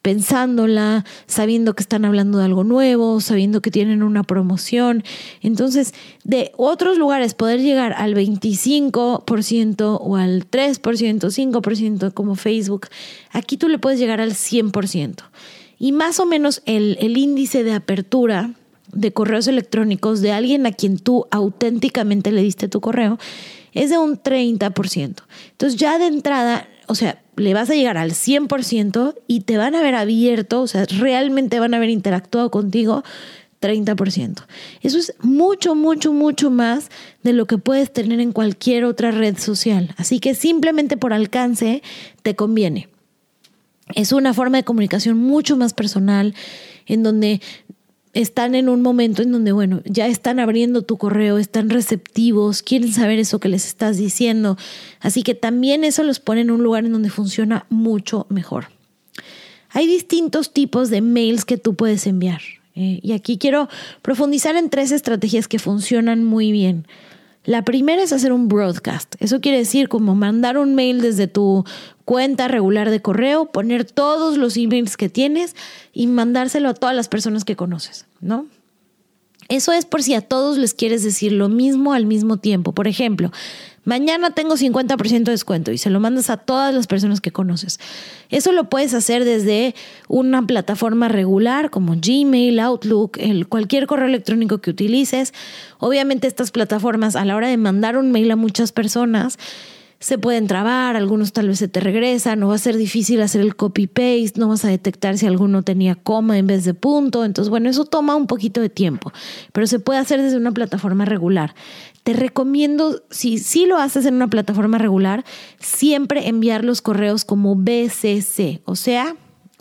pensándola, 0.02 1.04
sabiendo 1.26 1.74
que 1.74 1.82
están 1.82 2.04
hablando 2.04 2.38
de 2.38 2.44
algo 2.44 2.64
nuevo, 2.64 3.20
sabiendo 3.20 3.62
que 3.62 3.70
tienen 3.70 4.02
una 4.02 4.24
promoción. 4.24 5.04
Entonces, 5.42 5.94
de 6.24 6.50
otros 6.56 6.98
lugares 6.98 7.34
poder 7.34 7.60
llegar 7.60 7.94
al 7.96 8.14
25% 8.14 9.98
o 10.00 10.16
al 10.16 10.50
3%, 10.50 10.82
5% 10.82 12.14
como 12.14 12.34
Facebook, 12.34 12.88
aquí 13.30 13.56
tú 13.56 13.68
le 13.68 13.78
puedes 13.78 14.00
llegar 14.00 14.20
al 14.20 14.32
100%. 14.32 15.22
Y 15.78 15.92
más 15.92 16.18
o 16.18 16.26
menos 16.26 16.62
el, 16.66 16.98
el 17.00 17.16
índice 17.16 17.62
de 17.62 17.72
apertura 17.72 18.54
de 18.92 19.12
correos 19.12 19.48
electrónicos 19.48 20.20
de 20.20 20.32
alguien 20.32 20.66
a 20.66 20.72
quien 20.72 20.98
tú 20.98 21.26
auténticamente 21.30 22.30
le 22.30 22.42
diste 22.42 22.68
tu 22.68 22.80
correo 22.80 23.18
es 23.72 23.90
de 23.90 23.98
un 23.98 24.22
30%. 24.22 25.22
Entonces 25.50 25.80
ya 25.80 25.98
de 25.98 26.06
entrada, 26.06 26.68
o 26.86 26.94
sea, 26.94 27.22
le 27.36 27.54
vas 27.54 27.70
a 27.70 27.74
llegar 27.74 27.96
al 27.96 28.10
100% 28.12 29.14
y 29.26 29.40
te 29.40 29.56
van 29.56 29.74
a 29.74 29.82
ver 29.82 29.94
abierto, 29.94 30.60
o 30.60 30.66
sea, 30.66 30.84
realmente 30.84 31.58
van 31.58 31.74
a 31.74 31.78
haber 31.78 31.90
interactuado 31.90 32.50
contigo 32.50 33.02
30%. 33.60 34.44
Eso 34.82 34.98
es 34.98 35.14
mucho, 35.20 35.74
mucho, 35.74 36.12
mucho 36.12 36.50
más 36.50 36.90
de 37.22 37.32
lo 37.32 37.46
que 37.46 37.58
puedes 37.58 37.92
tener 37.92 38.20
en 38.20 38.32
cualquier 38.32 38.84
otra 38.84 39.10
red 39.10 39.38
social. 39.38 39.94
Así 39.96 40.20
que 40.20 40.34
simplemente 40.34 40.96
por 40.96 41.12
alcance 41.12 41.82
te 42.22 42.36
conviene. 42.36 42.88
Es 43.94 44.12
una 44.12 44.34
forma 44.34 44.58
de 44.58 44.64
comunicación 44.64 45.18
mucho 45.18 45.56
más 45.56 45.74
personal 45.74 46.34
en 46.86 47.02
donde 47.02 47.40
están 48.12 48.54
en 48.54 48.68
un 48.68 48.82
momento 48.82 49.22
en 49.22 49.32
donde, 49.32 49.52
bueno, 49.52 49.80
ya 49.84 50.06
están 50.06 50.38
abriendo 50.38 50.82
tu 50.82 50.98
correo, 50.98 51.38
están 51.38 51.70
receptivos, 51.70 52.62
quieren 52.62 52.92
saber 52.92 53.18
eso 53.18 53.40
que 53.40 53.48
les 53.48 53.66
estás 53.66 53.96
diciendo. 53.96 54.56
Así 55.00 55.22
que 55.22 55.34
también 55.34 55.84
eso 55.84 56.02
los 56.02 56.20
pone 56.20 56.42
en 56.42 56.50
un 56.50 56.62
lugar 56.62 56.84
en 56.84 56.92
donde 56.92 57.10
funciona 57.10 57.66
mucho 57.70 58.26
mejor. 58.28 58.66
Hay 59.70 59.86
distintos 59.86 60.52
tipos 60.52 60.90
de 60.90 61.00
mails 61.00 61.44
que 61.44 61.56
tú 61.56 61.74
puedes 61.74 62.06
enviar. 62.06 62.42
Eh, 62.74 63.00
y 63.02 63.12
aquí 63.12 63.38
quiero 63.38 63.68
profundizar 64.02 64.56
en 64.56 64.70
tres 64.70 64.92
estrategias 64.92 65.48
que 65.48 65.58
funcionan 65.58 66.24
muy 66.24 66.52
bien. 66.52 66.86
La 67.44 67.62
primera 67.62 68.02
es 68.02 68.12
hacer 68.12 68.32
un 68.32 68.48
broadcast. 68.48 69.16
Eso 69.18 69.40
quiere 69.40 69.58
decir 69.58 69.88
como 69.88 70.14
mandar 70.14 70.58
un 70.58 70.74
mail 70.74 71.00
desde 71.00 71.26
tu 71.26 71.64
cuenta 72.04 72.46
regular 72.46 72.90
de 72.90 73.02
correo, 73.02 73.46
poner 73.46 73.84
todos 73.84 74.36
los 74.36 74.56
emails 74.56 74.96
que 74.96 75.08
tienes 75.08 75.56
y 75.92 76.06
mandárselo 76.06 76.68
a 76.68 76.74
todas 76.74 76.94
las 76.94 77.08
personas 77.08 77.44
que 77.44 77.56
conoces, 77.56 78.06
¿no? 78.20 78.46
Eso 79.48 79.72
es 79.72 79.84
por 79.84 80.02
si 80.02 80.14
a 80.14 80.20
todos 80.20 80.56
les 80.56 80.72
quieres 80.72 81.02
decir 81.02 81.32
lo 81.32 81.48
mismo 81.48 81.92
al 81.92 82.06
mismo 82.06 82.36
tiempo. 82.36 82.72
Por 82.72 82.86
ejemplo, 82.86 83.32
mañana 83.84 84.30
tengo 84.30 84.56
50% 84.56 85.24
de 85.24 85.30
descuento 85.32 85.72
y 85.72 85.78
se 85.78 85.90
lo 85.90 86.00
mandas 86.00 86.30
a 86.30 86.36
todas 86.36 86.74
las 86.74 86.86
personas 86.86 87.20
que 87.20 87.32
conoces. 87.32 87.80
Eso 88.30 88.52
lo 88.52 88.68
puedes 88.68 88.94
hacer 88.94 89.24
desde 89.24 89.74
una 90.08 90.46
plataforma 90.46 91.08
regular 91.08 91.70
como 91.70 91.96
Gmail, 91.96 92.60
Outlook, 92.60 93.18
cualquier 93.48 93.86
correo 93.86 94.06
electrónico 94.06 94.58
que 94.58 94.70
utilices. 94.70 95.34
Obviamente 95.78 96.26
estas 96.26 96.50
plataformas 96.50 97.16
a 97.16 97.24
la 97.24 97.36
hora 97.36 97.48
de 97.48 97.56
mandar 97.56 97.96
un 97.96 98.12
mail 98.12 98.30
a 98.30 98.36
muchas 98.36 98.72
personas, 98.72 99.38
se 100.02 100.18
pueden 100.18 100.48
trabar, 100.48 100.96
algunos 100.96 101.32
tal 101.32 101.46
vez 101.46 101.60
se 101.60 101.68
te 101.68 101.78
regresan, 101.78 102.40
no 102.40 102.48
va 102.48 102.56
a 102.56 102.58
ser 102.58 102.76
difícil 102.76 103.22
hacer 103.22 103.40
el 103.40 103.54
copy-paste, 103.54 104.32
no 104.34 104.48
vas 104.48 104.64
a 104.64 104.68
detectar 104.68 105.16
si 105.16 105.26
alguno 105.28 105.62
tenía 105.62 105.94
coma 105.94 106.38
en 106.38 106.48
vez 106.48 106.64
de 106.64 106.74
punto. 106.74 107.24
Entonces, 107.24 107.48
bueno, 107.48 107.70
eso 107.70 107.84
toma 107.84 108.16
un 108.16 108.26
poquito 108.26 108.60
de 108.60 108.68
tiempo, 108.68 109.12
pero 109.52 109.68
se 109.68 109.78
puede 109.78 110.00
hacer 110.00 110.20
desde 110.20 110.36
una 110.36 110.50
plataforma 110.50 111.04
regular. 111.04 111.54
Te 112.02 112.14
recomiendo, 112.14 113.00
si 113.10 113.38
sí 113.38 113.64
lo 113.64 113.78
haces 113.78 114.04
en 114.04 114.14
una 114.14 114.26
plataforma 114.26 114.76
regular, 114.76 115.24
siempre 115.60 116.26
enviar 116.26 116.64
los 116.64 116.82
correos 116.82 117.24
como 117.24 117.54
BCC, 117.54 118.60
o 118.64 118.74
sea, 118.74 119.14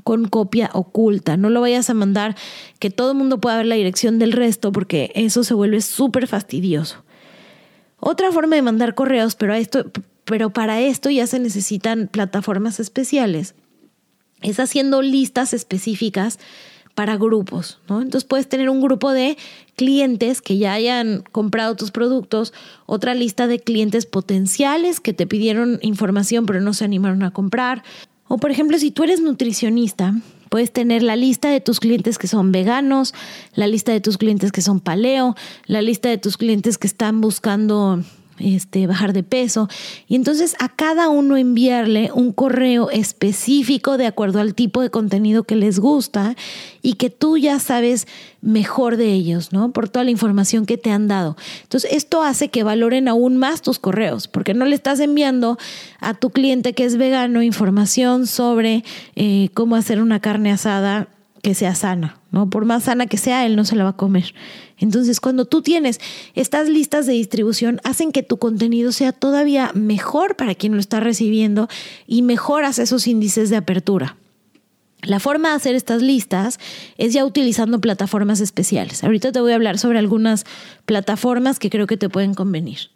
con 0.04 0.28
copia 0.28 0.72
oculta. 0.74 1.38
No 1.38 1.52
lo 1.52 1.62
vayas 1.62 1.92
a 1.92 1.94
mandar 1.94 2.36
que 2.80 2.90
todo 2.90 3.12
el 3.12 3.18
mundo 3.18 3.40
pueda 3.40 3.58
ver 3.58 3.68
la 3.68 3.76
dirección 3.76 4.18
del 4.18 4.32
resto 4.32 4.72
porque 4.72 5.12
eso 5.14 5.44
se 5.44 5.54
vuelve 5.54 5.82
súper 5.82 6.26
fastidioso. 6.26 7.04
Otra 8.00 8.32
forma 8.32 8.56
de 8.56 8.64
mandar 8.64 8.96
correos, 8.96 9.36
pero 9.36 9.54
a 9.54 9.60
esto, 9.60 9.92
pero 10.32 10.52
para 10.52 10.80
esto 10.80 11.10
ya 11.10 11.28
se 11.28 11.40
necesitan 11.40 12.08
plataformas 12.08 12.80
especiales. 12.80 13.54
Es 14.42 14.62
haciendo 14.62 15.02
listas 15.02 15.54
específicas 15.54 16.40
para 16.96 17.18
grupos, 17.18 17.80
¿no? 17.90 18.02
Entonces 18.02 18.26
puedes 18.26 18.48
tener 18.48 18.70
un 18.70 18.80
grupo 18.80 19.12
de 19.12 19.38
clientes 19.76 20.42
que 20.42 20.58
ya 20.58 20.72
hayan 20.72 21.26
comprado 21.34 21.76
tus 21.76 21.92
productos, 21.92 22.54
otra 22.86 23.14
lista 23.14 23.48
de 23.48 23.60
clientes 23.60 24.06
potenciales 24.06 25.02
que 25.02 25.12
te 25.12 25.28
pidieron 25.28 25.80
información 25.82 26.46
pero 26.46 26.62
no 26.62 26.74
se 26.74 26.86
animaron 26.86 27.24
a 27.24 27.32
comprar. 27.32 27.84
O 28.30 28.38
por 28.38 28.52
ejemplo, 28.52 28.80
si 28.80 28.90
tú 28.90 29.04
eres 29.04 29.20
nutricionista, 29.20 30.16
puedes 30.48 30.72
tener 30.72 31.04
la 31.04 31.18
lista 31.18 31.50
de 31.50 31.60
tus 31.60 31.82
clientes 31.82 32.18
que 32.18 32.28
son 32.28 32.54
veganos, 32.54 33.14
la 33.54 33.68
lista 33.68 33.92
de 33.92 34.00
tus 34.00 34.18
clientes 34.18 34.54
que 34.54 34.62
son 34.62 34.80
paleo, 34.80 35.36
la 35.66 35.82
lista 35.82 36.08
de 36.08 36.18
tus 36.18 36.38
clientes 36.38 36.78
que 36.78 36.88
están 36.88 37.20
buscando 37.20 38.02
este, 38.42 38.88
bajar 38.88 39.14
de 39.14 39.24
peso. 39.24 39.70
Y 40.08 40.16
entonces 40.16 40.56
a 40.60 40.70
cada 40.70 41.10
uno 41.10 41.38
enviarle 41.38 42.12
un 42.14 42.32
correo 42.32 42.90
específico 42.90 43.98
de 43.98 44.08
acuerdo 44.08 44.40
al 44.40 44.54
tipo 44.56 44.82
de 44.82 44.90
contenido 44.90 45.44
que 45.44 45.56
les 45.56 45.80
gusta 45.80 46.36
y 46.82 46.94
que 46.94 47.10
tú 47.10 47.38
ya 47.38 47.60
sabes 47.60 48.08
mejor 48.42 48.98
de 48.98 49.12
ellos, 49.14 49.54
¿no? 49.54 49.72
Por 49.72 49.88
toda 49.88 50.04
la 50.04 50.12
información 50.12 50.66
que 50.66 50.78
te 50.78 50.92
han 50.92 51.08
dado. 51.08 51.38
Entonces 51.64 51.92
esto 51.94 52.24
hace 52.24 52.50
que 52.50 52.64
valoren 52.64 53.08
aún 53.08 53.38
más 53.38 53.62
tus 53.62 53.80
correos, 53.80 54.28
porque 54.28 54.54
no 54.54 54.66
le 54.66 54.76
estás 54.76 55.00
enviando 55.00 55.58
a 56.00 56.14
tu 56.16 56.32
cliente 56.32 56.74
que 56.74 56.86
es 56.86 56.98
vegano 56.98 57.44
información 57.44 58.28
sobre 58.28 58.84
eh, 59.16 59.50
cómo 59.54 59.76
hacer 59.76 60.02
una 60.02 60.20
carne 60.20 60.52
asada 60.52 61.08
que 61.42 61.56
sea 61.56 61.76
sana, 61.76 62.20
¿no? 62.32 62.50
Por 62.50 62.66
más 62.66 62.84
sana 62.84 63.08
que 63.08 63.18
sea, 63.18 63.46
él 63.46 63.56
no 63.56 63.66
se 63.66 63.76
la 63.76 63.84
va 63.84 63.92
a 63.92 63.98
comer. 63.98 64.34
Entonces, 64.78 65.20
cuando 65.20 65.46
tú 65.46 65.62
tienes 65.62 66.00
estas 66.36 66.70
listas 66.70 67.06
de 67.06 67.14
distribución, 67.14 67.80
hacen 67.84 68.12
que 68.12 68.24
tu 68.24 68.38
contenido 68.38 68.92
sea 68.92 69.12
todavía 69.12 69.72
mejor 69.74 70.36
para 70.36 70.56
quien 70.56 70.74
lo 70.74 70.80
está 70.80 71.00
recibiendo 71.00 71.68
y 72.08 72.22
mejoras 72.22 72.80
esos 72.80 73.08
índices 73.08 73.50
de 73.50 73.58
apertura. 73.58 74.18
La 75.04 75.20
forma 75.20 75.50
de 75.50 75.56
hacer 75.56 75.76
estas 75.76 76.02
listas 76.02 76.60
es 76.98 77.14
ya 77.14 77.26
utilizando 77.26 77.82
plataformas 77.82 78.40
especiales. 78.40 79.04
Ahorita 79.04 79.32
te 79.32 79.42
voy 79.42 79.52
a 79.52 79.56
hablar 79.56 79.80
sobre 79.80 79.98
algunas 79.98 80.46
plataformas 80.86 81.58
que 81.58 81.72
creo 81.72 81.88
que 81.88 81.98
te 81.98 82.10
pueden 82.10 82.36
convenir. 82.36 82.92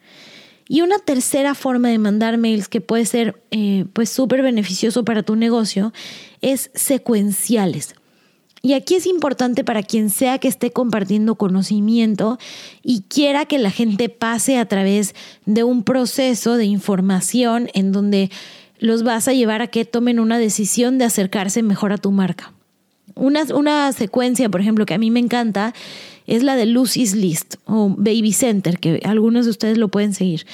Y 0.67 0.81
una 0.81 0.99
tercera 0.99 1.55
forma 1.55 1.89
de 1.89 1.97
mandar 1.97 2.37
mails 2.37 2.67
que 2.67 2.81
puede 2.81 3.05
ser 3.05 3.41
eh, 3.51 3.85
pues 3.93 4.09
súper 4.09 4.41
beneficioso 4.41 5.03
para 5.03 5.23
tu 5.23 5.35
negocio 5.35 5.93
es 6.41 6.71
secuenciales. 6.73 7.95
Y 8.65 8.73
aquí 8.73 8.95
es 8.95 9.05
importante 9.05 9.63
para 9.63 9.83
quien 9.83 10.09
sea 10.09 10.39
que 10.39 10.47
esté 10.47 10.71
compartiendo 10.71 11.35
conocimiento 11.35 12.39
y 12.81 13.01
quiera 13.01 13.45
que 13.45 13.59
la 13.59 13.69
gente 13.69 14.09
pase 14.09 14.57
a 14.57 14.65
través 14.65 15.13
de 15.45 15.63
un 15.63 15.83
proceso 15.83 16.57
de 16.57 16.65
información 16.65 17.69
en 17.75 17.91
donde 17.91 18.31
los 18.79 19.03
vas 19.03 19.27
a 19.27 19.33
llevar 19.33 19.61
a 19.61 19.67
que 19.67 19.85
tomen 19.85 20.19
una 20.19 20.39
decisión 20.39 20.97
de 20.97 21.05
acercarse 21.05 21.61
mejor 21.61 21.93
a 21.93 21.99
tu 21.99 22.09
marca. 22.09 22.53
Una, 23.13 23.43
una 23.53 23.93
secuencia, 23.93 24.49
por 24.49 24.61
ejemplo, 24.61 24.87
que 24.87 24.95
a 24.95 24.97
mí 24.97 25.11
me 25.11 25.19
encanta 25.19 25.75
es 26.25 26.41
la 26.41 26.55
de 26.55 26.65
Lucy's 26.65 27.13
List 27.13 27.57
o 27.65 27.89
Baby 27.89 28.33
Center, 28.33 28.79
que 28.79 28.99
algunos 29.05 29.45
de 29.45 29.51
ustedes 29.51 29.77
lo 29.77 29.89
pueden 29.89 30.15
seguir. 30.15 30.47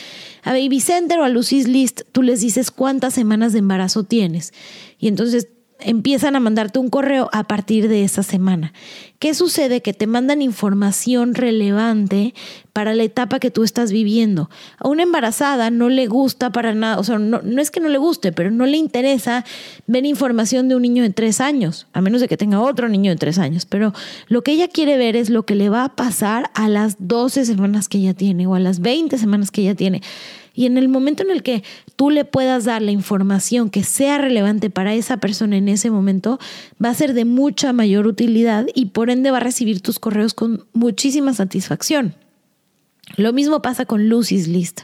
A 0.44 0.51
Baby 0.51 0.82
Center 0.82 1.18
o 1.20 1.24
a 1.24 1.30
Lucy's 1.30 1.65
List 1.65 2.01
tú 2.12 2.24
les 2.24 2.41
dices 2.41 2.72
cuántas 2.72 3.13
semanas 3.13 3.53
de 3.53 3.60
embarazo 3.60 4.03
tienes. 4.03 4.51
Y 5.00 5.08
entonces 5.08 5.48
empiezan 5.83 6.35
a 6.35 6.39
mandarte 6.39 6.79
un 6.79 6.89
correo 6.89 7.29
a 7.31 7.43
partir 7.43 7.88
de 7.88 8.03
esa 8.03 8.23
semana. 8.23 8.73
¿Qué 9.19 9.33
sucede? 9.33 9.81
Que 9.81 9.93
te 9.93 10.07
mandan 10.07 10.41
información 10.41 11.35
relevante 11.35 12.33
para 12.73 12.95
la 12.95 13.03
etapa 13.03 13.39
que 13.39 13.51
tú 13.51 13.63
estás 13.63 13.91
viviendo. 13.91 14.50
A 14.79 14.88
una 14.88 15.03
embarazada 15.03 15.69
no 15.69 15.89
le 15.89 16.07
gusta 16.07 16.51
para 16.51 16.73
nada, 16.73 16.97
o 16.97 17.03
sea, 17.03 17.19
no, 17.19 17.41
no, 17.43 17.61
es 17.61 17.69
que 17.69 17.79
no 17.79 17.89
le 17.89 17.97
guste, 17.97 18.31
pero 18.31 18.50
no 18.50 18.65
le 18.65 18.77
interesa 18.77 19.45
ver 19.85 20.05
información 20.05 20.69
de 20.69 20.75
un 20.75 20.81
niño 20.81 21.03
de 21.03 21.11
tres 21.11 21.39
años, 21.39 21.88
a 21.93 22.01
menos 22.01 22.21
de 22.21 22.27
que 22.27 22.38
tenga 22.38 22.61
otro 22.61 22.89
niño 22.89 23.11
de 23.11 23.17
tres 23.17 23.38
años. 23.38 23.65
Pero 23.65 23.93
lo 24.27 24.41
que 24.41 24.53
ella 24.53 24.67
quiere 24.67 24.97
ver 24.97 25.15
es 25.15 25.29
lo 25.29 25.43
que 25.43 25.55
le 25.55 25.69
va 25.69 25.83
a 25.83 25.95
pasar 25.95 26.50
a 26.55 26.67
las 26.67 26.95
12 27.00 27.45
semanas 27.45 27.88
que 27.88 28.00
ella 28.00 28.13
tiene 28.13 28.47
o 28.47 28.55
a 28.55 28.59
las 28.59 28.79
20 28.79 29.17
semanas 29.17 29.51
que 29.51 29.61
ella 29.61 29.75
tiene. 29.75 30.01
Y 30.62 30.68
en 30.68 30.77
el 30.77 30.89
momento 30.89 31.24
en 31.24 31.32
el 31.32 31.41
que 31.41 31.63
tú 31.96 32.12
le 32.12 32.24
puedas 32.24 32.65
dar 32.65 32.84
la 32.84 32.91
información 32.91 33.72
que 33.72 33.84
sea 33.84 34.20
relevante 34.20 34.70
para 34.70 34.94
esa 34.94 35.18
persona 35.18 35.58
en 35.58 35.68
ese 35.68 35.89
momento, 35.89 36.38
va 36.74 36.89
a 36.89 36.94
ser 36.94 37.15
de 37.15 37.25
mucha 37.25 37.74
mayor 37.74 38.06
utilidad 38.06 38.68
y 38.75 38.86
por 38.86 39.10
ende 39.10 39.32
va 39.32 39.38
a 39.38 39.39
recibir 39.39 39.82
tus 39.82 39.98
correos 39.98 40.36
con 40.36 40.68
muchísima 40.74 41.34
satisfacción. 41.34 42.13
Lo 43.18 43.34
mismo 43.34 43.63
pasa 43.63 43.86
con 43.86 44.08
Lucy's 44.08 44.48
List. 44.48 44.82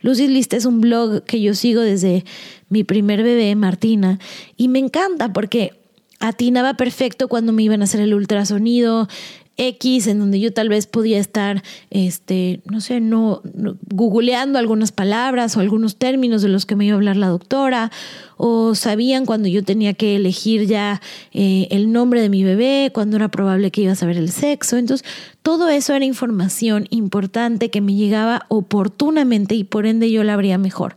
Lucy's 0.00 0.28
List 0.28 0.54
es 0.54 0.64
un 0.64 0.80
blog 0.80 1.22
que 1.22 1.40
yo 1.40 1.54
sigo 1.54 1.82
desde 1.82 2.24
mi 2.68 2.82
primer 2.82 3.22
bebé, 3.22 3.54
Martina, 3.54 4.18
y 4.56 4.66
me 4.66 4.80
encanta 4.80 5.32
porque 5.32 5.78
atinaba 6.18 6.74
perfecto 6.74 7.28
cuando 7.28 7.52
me 7.52 7.62
iban 7.62 7.80
a 7.80 7.84
hacer 7.84 8.00
el 8.00 8.14
ultrasonido, 8.14 9.08
X 9.56 10.06
en 10.06 10.18
donde 10.18 10.40
yo 10.40 10.52
tal 10.52 10.68
vez 10.68 10.86
podía 10.86 11.18
estar, 11.18 11.62
este, 11.90 12.60
no 12.64 12.80
sé, 12.80 13.00
no, 13.00 13.42
googleando 13.90 14.58
algunas 14.58 14.92
palabras 14.92 15.56
o 15.56 15.60
algunos 15.60 15.96
términos 15.96 16.42
de 16.42 16.48
los 16.48 16.66
que 16.66 16.76
me 16.76 16.86
iba 16.86 16.94
a 16.94 16.96
hablar 16.96 17.16
la 17.16 17.28
doctora, 17.28 17.90
o 18.36 18.74
sabían 18.74 19.26
cuando 19.26 19.48
yo 19.48 19.62
tenía 19.62 19.94
que 19.94 20.16
elegir 20.16 20.66
ya 20.66 21.00
eh, 21.32 21.68
el 21.70 21.92
nombre 21.92 22.22
de 22.22 22.28
mi 22.28 22.42
bebé, 22.42 22.90
cuando 22.92 23.16
era 23.16 23.30
probable 23.30 23.70
que 23.70 23.82
iba 23.82 23.92
a 23.92 23.96
saber 23.96 24.16
el 24.16 24.30
sexo. 24.30 24.76
Entonces, 24.76 25.06
todo 25.42 25.68
eso 25.68 25.94
era 25.94 26.04
información 26.04 26.86
importante 26.90 27.70
que 27.70 27.80
me 27.80 27.94
llegaba 27.94 28.46
oportunamente 28.48 29.54
y 29.54 29.64
por 29.64 29.86
ende 29.86 30.10
yo 30.10 30.24
la 30.24 30.34
habría 30.34 30.58
mejor. 30.58 30.96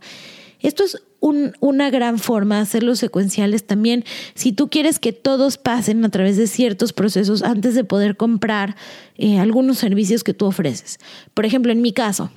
Esto 0.66 0.82
es 0.82 1.00
una 1.20 1.90
gran 1.90 2.18
forma 2.18 2.56
de 2.56 2.62
hacerlos 2.62 2.98
secuenciales 2.98 3.64
también. 3.64 4.04
Si 4.34 4.50
tú 4.50 4.68
quieres 4.68 4.98
que 4.98 5.12
todos 5.12 5.58
pasen 5.58 6.04
a 6.04 6.08
través 6.08 6.36
de 6.36 6.48
ciertos 6.48 6.92
procesos 6.92 7.44
antes 7.44 7.76
de 7.76 7.84
poder 7.84 8.16
comprar 8.16 8.74
eh, 9.16 9.38
algunos 9.38 9.78
servicios 9.78 10.24
que 10.24 10.34
tú 10.34 10.44
ofreces. 10.44 10.98
Por 11.34 11.46
ejemplo, 11.46 11.70
en 11.70 11.82
mi 11.82 11.92
caso, 11.92 12.32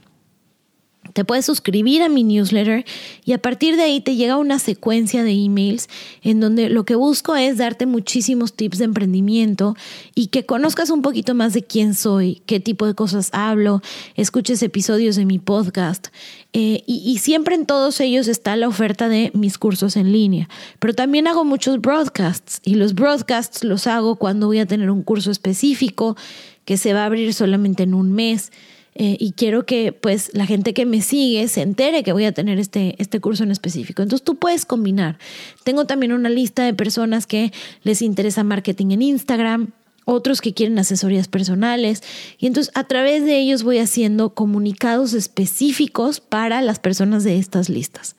te 1.19 1.25
puedes 1.25 1.45
suscribir 1.45 2.01
a 2.01 2.07
mi 2.07 2.23
newsletter 2.23 2.85
y 3.25 3.33
a 3.33 3.39
partir 3.39 3.75
de 3.75 3.83
ahí 3.83 3.99
te 3.99 4.15
llega 4.15 4.37
una 4.37 4.57
secuencia 4.57 5.21
de 5.21 5.33
emails 5.33 5.89
en 6.21 6.39
donde 6.39 6.69
lo 6.69 6.85
que 6.85 6.95
busco 6.95 7.35
es 7.35 7.57
darte 7.57 7.85
muchísimos 7.85 8.53
tips 8.53 8.77
de 8.77 8.85
emprendimiento 8.85 9.75
y 10.15 10.27
que 10.27 10.45
conozcas 10.45 10.89
un 10.89 11.01
poquito 11.01 11.35
más 11.35 11.51
de 11.51 11.61
quién 11.61 11.93
soy, 11.93 12.41
qué 12.45 12.61
tipo 12.61 12.85
de 12.85 12.93
cosas 12.93 13.31
hablo, 13.33 13.81
escuches 14.15 14.63
episodios 14.63 15.17
de 15.17 15.25
mi 15.25 15.39
podcast. 15.39 16.07
Eh, 16.53 16.83
y, 16.87 17.03
y 17.05 17.17
siempre 17.17 17.55
en 17.55 17.65
todos 17.65 17.99
ellos 17.99 18.29
está 18.29 18.55
la 18.55 18.69
oferta 18.69 19.09
de 19.09 19.31
mis 19.33 19.57
cursos 19.57 19.97
en 19.97 20.13
línea. 20.13 20.47
Pero 20.79 20.93
también 20.93 21.27
hago 21.27 21.43
muchos 21.43 21.81
broadcasts 21.81 22.61
y 22.63 22.75
los 22.75 22.93
broadcasts 22.93 23.65
los 23.65 23.87
hago 23.87 24.15
cuando 24.15 24.47
voy 24.47 24.59
a 24.59 24.65
tener 24.65 24.89
un 24.89 25.03
curso 25.03 25.31
específico 25.31 26.15
que 26.63 26.77
se 26.77 26.93
va 26.93 27.01
a 27.01 27.07
abrir 27.07 27.33
solamente 27.33 27.83
en 27.83 27.93
un 27.93 28.13
mes. 28.13 28.53
Eh, 29.01 29.15
y 29.17 29.31
quiero 29.31 29.65
que 29.65 29.93
pues 29.93 30.29
la 30.33 30.45
gente 30.45 30.73
que 30.73 30.85
me 30.85 31.01
sigue 31.01 31.47
se 31.47 31.61
entere 31.61 32.03
que 32.03 32.11
voy 32.11 32.25
a 32.25 32.33
tener 32.33 32.59
este, 32.59 32.95
este 32.97 33.21
curso 33.21 33.43
en 33.43 33.51
específico. 33.51 34.01
Entonces 34.01 34.25
tú 34.25 34.35
puedes 34.35 34.65
combinar. 34.65 35.17
Tengo 35.63 35.85
también 35.85 36.11
una 36.11 36.27
lista 36.27 36.65
de 36.65 36.73
personas 36.73 37.25
que 37.25 37.53
les 37.83 38.01
interesa 38.01 38.43
marketing 38.43 38.91
en 38.91 39.01
Instagram, 39.01 39.71
otros 40.03 40.41
que 40.41 40.53
quieren 40.53 40.77
asesorías 40.79 41.29
personales 41.29 42.03
y 42.39 42.47
entonces 42.47 42.73
a 42.75 42.83
través 42.83 43.23
de 43.23 43.39
ellos 43.39 43.63
voy 43.63 43.77
haciendo 43.77 44.33
comunicados 44.33 45.13
específicos 45.13 46.19
para 46.19 46.61
las 46.61 46.79
personas 46.79 47.23
de 47.23 47.37
estas 47.37 47.69
listas. 47.69 48.17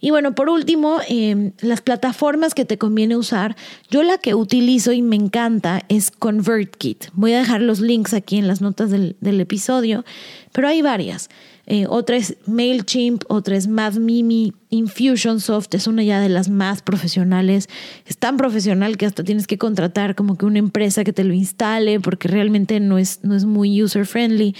Y 0.00 0.10
bueno, 0.10 0.34
por 0.34 0.48
último, 0.48 0.98
em, 1.08 1.52
las 1.60 1.82
plataformas 1.82 2.54
que 2.54 2.64
te 2.64 2.78
conviene 2.78 3.16
usar. 3.16 3.54
Yo 3.90 4.02
la 4.02 4.16
que 4.16 4.34
utilizo 4.34 4.92
y 4.92 5.02
me 5.02 5.16
encanta 5.16 5.82
es 5.88 6.10
ConvertKit. 6.10 7.06
Voy 7.12 7.34
a 7.34 7.40
dejar 7.40 7.60
los 7.60 7.80
links 7.80 8.14
aquí 8.14 8.38
en 8.38 8.46
las 8.46 8.62
notas 8.62 8.90
del, 8.90 9.16
episodio, 9.20 10.04
pero 10.52 10.68
hay 10.68 10.82
varias. 10.82 11.28
Eh, 11.66 11.86
otra 11.88 12.16
es 12.16 12.36
MailChimp, 12.46 13.24
otra 13.28 13.56
es 13.56 13.68
MathMimi, 13.68 14.54
Infusionsoft 14.70 15.74
es 15.74 15.86
una 15.86 16.02
ya 16.02 16.20
de 16.20 16.28
las 16.28 16.48
más 16.48 16.82
profesionales. 16.82 17.68
Es 18.06 18.16
tan 18.16 18.36
profesional 18.36 18.96
que 18.96 19.06
hasta 19.06 19.22
tienes 19.22 19.46
que 19.46 19.58
contratar 19.58 20.14
como 20.14 20.36
que 20.36 20.46
una 20.46 20.58
empresa 20.58 21.04
que 21.04 21.12
te 21.12 21.24
lo 21.24 21.34
instale 21.34 22.00
porque 22.00 22.28
realmente 22.28 22.80
no 22.80 22.98
es, 22.98 23.20
no 23.22 23.36
es 23.36 23.44
muy 23.44 23.82
user 23.82 24.06
friendly. 24.06 24.54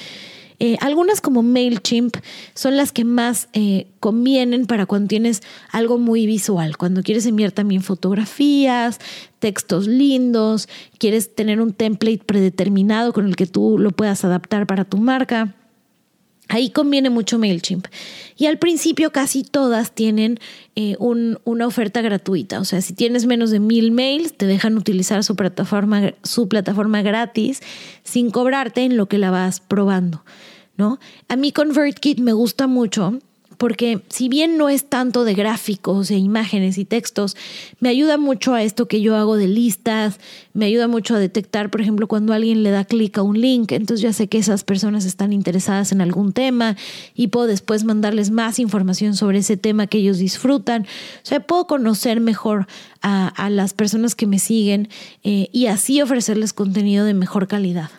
Eh, 0.62 0.76
algunas 0.80 1.22
como 1.22 1.42
MailChimp 1.42 2.16
son 2.54 2.76
las 2.76 2.92
que 2.92 3.04
más 3.04 3.48
eh, 3.54 3.86
convienen 3.98 4.66
para 4.66 4.84
cuando 4.84 5.08
tienes 5.08 5.42
algo 5.72 5.96
muy 5.96 6.26
visual, 6.26 6.76
cuando 6.76 7.02
quieres 7.02 7.24
enviar 7.24 7.50
también 7.50 7.82
fotografías, 7.82 9.00
textos 9.38 9.86
lindos, 9.86 10.68
quieres 10.98 11.34
tener 11.34 11.62
un 11.62 11.72
template 11.72 12.22
predeterminado 12.24 13.14
con 13.14 13.26
el 13.26 13.36
que 13.36 13.46
tú 13.46 13.78
lo 13.78 13.90
puedas 13.90 14.22
adaptar 14.22 14.66
para 14.66 14.84
tu 14.84 14.98
marca. 14.98 15.54
Ahí 16.50 16.70
conviene 16.70 17.10
mucho 17.10 17.38
MailChimp. 17.38 17.86
Y 18.36 18.46
al 18.46 18.58
principio 18.58 19.12
casi 19.12 19.44
todas 19.44 19.94
tienen 19.94 20.40
eh, 20.74 20.96
una 20.98 21.66
oferta 21.66 22.02
gratuita. 22.02 22.58
O 22.58 22.64
sea, 22.64 22.82
si 22.82 22.92
tienes 22.92 23.24
menos 23.24 23.50
de 23.50 23.60
mil 23.60 23.92
mails, 23.92 24.36
te 24.36 24.46
dejan 24.46 24.76
utilizar 24.76 25.22
su 25.22 25.36
plataforma, 25.36 26.12
su 26.24 26.48
plataforma 26.48 27.02
gratis 27.02 27.60
sin 28.02 28.32
cobrarte 28.32 28.82
en 28.82 28.96
lo 28.96 29.06
que 29.06 29.18
la 29.18 29.30
vas 29.30 29.60
probando. 29.60 30.24
¿no? 30.76 30.98
A 31.28 31.36
mí 31.36 31.52
ConvertKit 31.52 32.18
me 32.18 32.32
gusta 32.32 32.66
mucho 32.66 33.20
porque 33.60 34.00
si 34.08 34.30
bien 34.30 34.56
no 34.56 34.70
es 34.70 34.88
tanto 34.88 35.26
de 35.26 35.34
gráficos 35.34 36.10
e 36.10 36.16
imágenes 36.16 36.78
y 36.78 36.86
textos, 36.86 37.36
me 37.78 37.90
ayuda 37.90 38.16
mucho 38.16 38.54
a 38.54 38.62
esto 38.62 38.88
que 38.88 39.02
yo 39.02 39.16
hago 39.16 39.36
de 39.36 39.48
listas, 39.48 40.18
me 40.54 40.64
ayuda 40.64 40.88
mucho 40.88 41.14
a 41.14 41.18
detectar, 41.18 41.68
por 41.68 41.82
ejemplo, 41.82 42.08
cuando 42.08 42.32
alguien 42.32 42.62
le 42.62 42.70
da 42.70 42.86
clic 42.86 43.18
a 43.18 43.22
un 43.22 43.38
link, 43.38 43.72
entonces 43.72 44.00
ya 44.00 44.14
sé 44.14 44.28
que 44.28 44.38
esas 44.38 44.64
personas 44.64 45.04
están 45.04 45.34
interesadas 45.34 45.92
en 45.92 46.00
algún 46.00 46.32
tema 46.32 46.74
y 47.14 47.26
puedo 47.26 47.46
después 47.46 47.84
mandarles 47.84 48.30
más 48.30 48.58
información 48.58 49.14
sobre 49.14 49.40
ese 49.40 49.58
tema 49.58 49.86
que 49.86 49.98
ellos 49.98 50.16
disfrutan. 50.16 50.84
O 51.22 51.26
sea, 51.26 51.40
puedo 51.40 51.66
conocer 51.66 52.18
mejor 52.18 52.66
a, 53.02 53.50
las 53.50 53.74
personas 53.74 54.14
que 54.14 54.26
me 54.26 54.38
siguen 54.38 54.88
eh, 55.22 55.50
y 55.52 55.66
así 55.66 56.00
ofrecerles 56.00 56.54
contenido 56.54 57.04
de 57.04 57.12
mejor 57.12 57.46
calidad. 57.46 57.90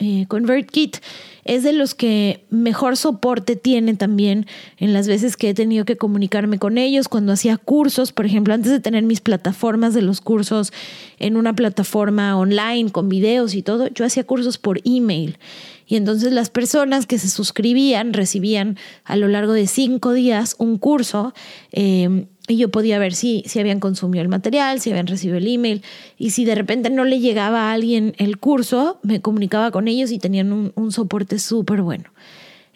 Eh, 0.00 0.26
ConvertKit 0.26 0.96
es 1.44 1.62
de 1.62 1.72
los 1.72 1.94
que 1.94 2.44
mejor 2.50 2.96
soporte 2.96 3.54
tiene 3.54 3.94
también 3.94 4.46
en 4.78 4.92
las 4.92 5.06
veces 5.06 5.36
que 5.36 5.50
he 5.50 5.54
tenido 5.54 5.84
que 5.84 5.96
comunicarme 5.96 6.58
con 6.58 6.78
ellos, 6.78 7.06
cuando 7.06 7.32
hacía 7.32 7.58
cursos, 7.58 8.10
por 8.10 8.26
ejemplo, 8.26 8.54
antes 8.54 8.72
de 8.72 8.80
tener 8.80 9.04
mis 9.04 9.20
plataformas 9.20 9.94
de 9.94 10.02
los 10.02 10.20
cursos 10.20 10.72
en 11.20 11.36
una 11.36 11.54
plataforma 11.54 12.36
online 12.36 12.90
con 12.90 13.08
videos 13.08 13.54
y 13.54 13.62
todo, 13.62 13.86
yo 13.88 14.04
hacía 14.04 14.24
cursos 14.24 14.58
por 14.58 14.80
email. 14.84 15.38
Y 15.86 15.96
entonces 15.96 16.32
las 16.32 16.50
personas 16.50 17.06
que 17.06 17.18
se 17.18 17.28
suscribían 17.28 18.14
recibían 18.14 18.78
a 19.04 19.16
lo 19.16 19.28
largo 19.28 19.52
de 19.52 19.66
cinco 19.66 20.12
días 20.12 20.56
un 20.58 20.78
curso 20.78 21.34
eh, 21.72 22.26
y 22.46 22.56
yo 22.56 22.68
podía 22.68 22.98
ver 22.98 23.14
si, 23.14 23.42
si 23.46 23.58
habían 23.58 23.80
consumido 23.80 24.22
el 24.22 24.28
material, 24.28 24.80
si 24.80 24.90
habían 24.90 25.06
recibido 25.06 25.38
el 25.38 25.46
email. 25.46 25.82
Y 26.18 26.30
si 26.30 26.44
de 26.44 26.54
repente 26.54 26.90
no 26.90 27.04
le 27.04 27.20
llegaba 27.20 27.70
a 27.70 27.72
alguien 27.72 28.14
el 28.18 28.38
curso, 28.38 28.98
me 29.02 29.20
comunicaba 29.20 29.70
con 29.70 29.88
ellos 29.88 30.10
y 30.10 30.18
tenían 30.18 30.72
un, 30.74 30.92
soporte 30.92 31.38
súper 31.38 31.80
bueno. 31.80 32.10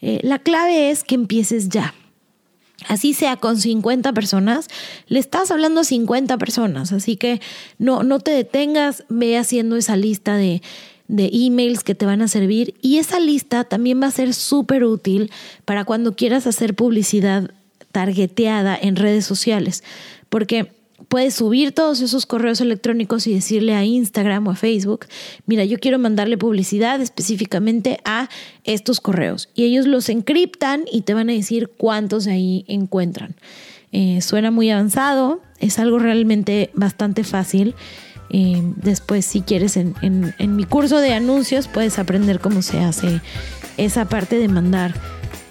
Eh, 0.00 0.20
la 0.22 0.38
clave 0.38 0.90
es 0.90 1.04
que 1.04 1.14
empieces 1.14 1.68
ya. 1.68 1.94
Así 2.86 3.12
sea 3.12 3.36
con 3.36 3.58
50 3.58 4.12
personas, 4.12 4.68
le 5.08 5.18
estás 5.18 5.50
hablando 5.50 5.80
a 5.80 5.84
50 5.84 6.38
personas. 6.38 6.92
Así 6.92 7.16
que 7.16 7.40
no, 7.78 8.04
no 8.04 8.20
te 8.20 8.30
detengas, 8.30 9.04
ve 9.08 9.36
haciendo 9.36 9.76
esa 9.76 9.96
lista 9.96 10.36
de, 10.36 10.62
de 11.08 11.28
emails 11.32 11.82
que 11.82 11.94
te 11.94 12.06
van 12.06 12.22
a 12.22 12.28
servir. 12.28 12.74
Y 12.80 12.98
esa 12.98 13.18
lista 13.18 13.64
también 13.64 14.00
va 14.00 14.06
a 14.06 14.12
ser 14.12 14.32
súper 14.32 14.84
útil 14.84 15.30
para 15.64 15.84
cuando 15.84 16.14
quieras 16.14 16.46
hacer 16.46 16.74
publicidad 16.74 17.50
targeteada 17.98 18.78
en 18.80 18.94
redes 18.94 19.26
sociales, 19.26 19.82
porque 20.28 20.70
puedes 21.08 21.34
subir 21.34 21.72
todos 21.72 22.00
esos 22.00 22.26
correos 22.26 22.60
electrónicos 22.60 23.26
y 23.26 23.34
decirle 23.34 23.74
a 23.74 23.84
Instagram 23.84 24.46
o 24.46 24.52
a 24.52 24.54
Facebook, 24.54 25.06
mira, 25.46 25.64
yo 25.64 25.80
quiero 25.80 25.98
mandarle 25.98 26.38
publicidad 26.38 27.00
específicamente 27.00 27.98
a 28.04 28.28
estos 28.62 29.00
correos. 29.00 29.48
Y 29.56 29.64
ellos 29.64 29.88
los 29.88 30.08
encriptan 30.10 30.84
y 30.92 31.00
te 31.00 31.12
van 31.12 31.28
a 31.28 31.32
decir 31.32 31.72
cuántos 31.76 32.28
ahí 32.28 32.64
encuentran. 32.68 33.34
Eh, 33.90 34.20
suena 34.20 34.52
muy 34.52 34.70
avanzado, 34.70 35.42
es 35.58 35.80
algo 35.80 35.98
realmente 35.98 36.70
bastante 36.74 37.24
fácil. 37.24 37.74
Eh, 38.30 38.62
después, 38.76 39.24
si 39.24 39.40
quieres, 39.40 39.76
en, 39.76 39.96
en 40.00 40.54
mi 40.54 40.62
curso 40.62 40.98
de 40.98 41.14
anuncios 41.14 41.66
puedes 41.66 41.98
aprender 41.98 42.38
cómo 42.38 42.62
se 42.62 42.78
hace 42.78 43.22
esa 43.76 44.08
parte 44.08 44.38
de 44.38 44.46
mandar 44.46 44.94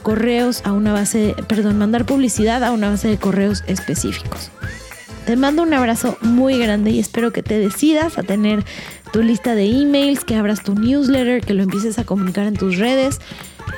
correos 0.08 0.62
a 0.64 0.72
una 0.72 0.94
base, 0.94 1.36
perdón, 1.50 1.78
mandar 1.78 2.06
publicidad 2.06 2.64
a 2.64 2.72
una 2.72 2.90
base 2.90 3.10
de 3.10 3.18
correos 3.18 3.66
específicos. 3.68 4.52
Te 5.26 5.36
mando 5.36 5.64
un 5.64 5.74
abrazo 5.74 6.18
muy 6.22 6.58
grande 6.58 6.92
y 6.92 7.00
espero 7.00 7.34
que 7.34 7.44
te 7.44 7.60
decidas 7.60 8.18
a 8.18 8.24
tener 8.24 8.64
tu 9.12 9.22
lista 9.22 9.54
de 9.54 9.66
emails, 9.66 10.24
que 10.24 10.38
abras 10.38 10.64
tu 10.64 10.76
newsletter, 10.76 11.42
que 11.42 11.54
lo 11.54 11.62
empieces 11.62 12.00
a 12.00 12.06
comunicar 12.06 12.46
en 12.46 12.56
tus 12.56 12.78
redes, 12.78 13.20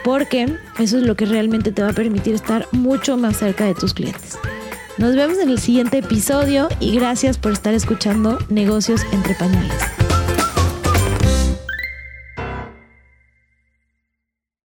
porque 0.03 0.55
eso 0.77 0.99
es 0.99 1.03
lo 1.03 1.15
que 1.15 1.25
realmente 1.25 1.71
te 1.71 1.81
va 1.81 1.89
a 1.89 1.93
permitir 1.93 2.35
estar 2.35 2.67
mucho 2.73 3.17
más 3.17 3.37
cerca 3.37 3.65
de 3.65 3.73
tus 3.73 3.95
clientes. 3.95 4.37
Nos 4.99 5.15
vemos 5.15 5.39
en 5.39 5.49
el 5.49 5.57
siguiente 5.57 5.97
episodio 5.97 6.69
y 6.79 6.95
gracias 6.95 7.39
por 7.39 7.53
estar 7.53 7.73
escuchando 7.73 8.37
Negocios 8.49 9.01
entre 9.13 9.33
Pañales. 9.33 10.08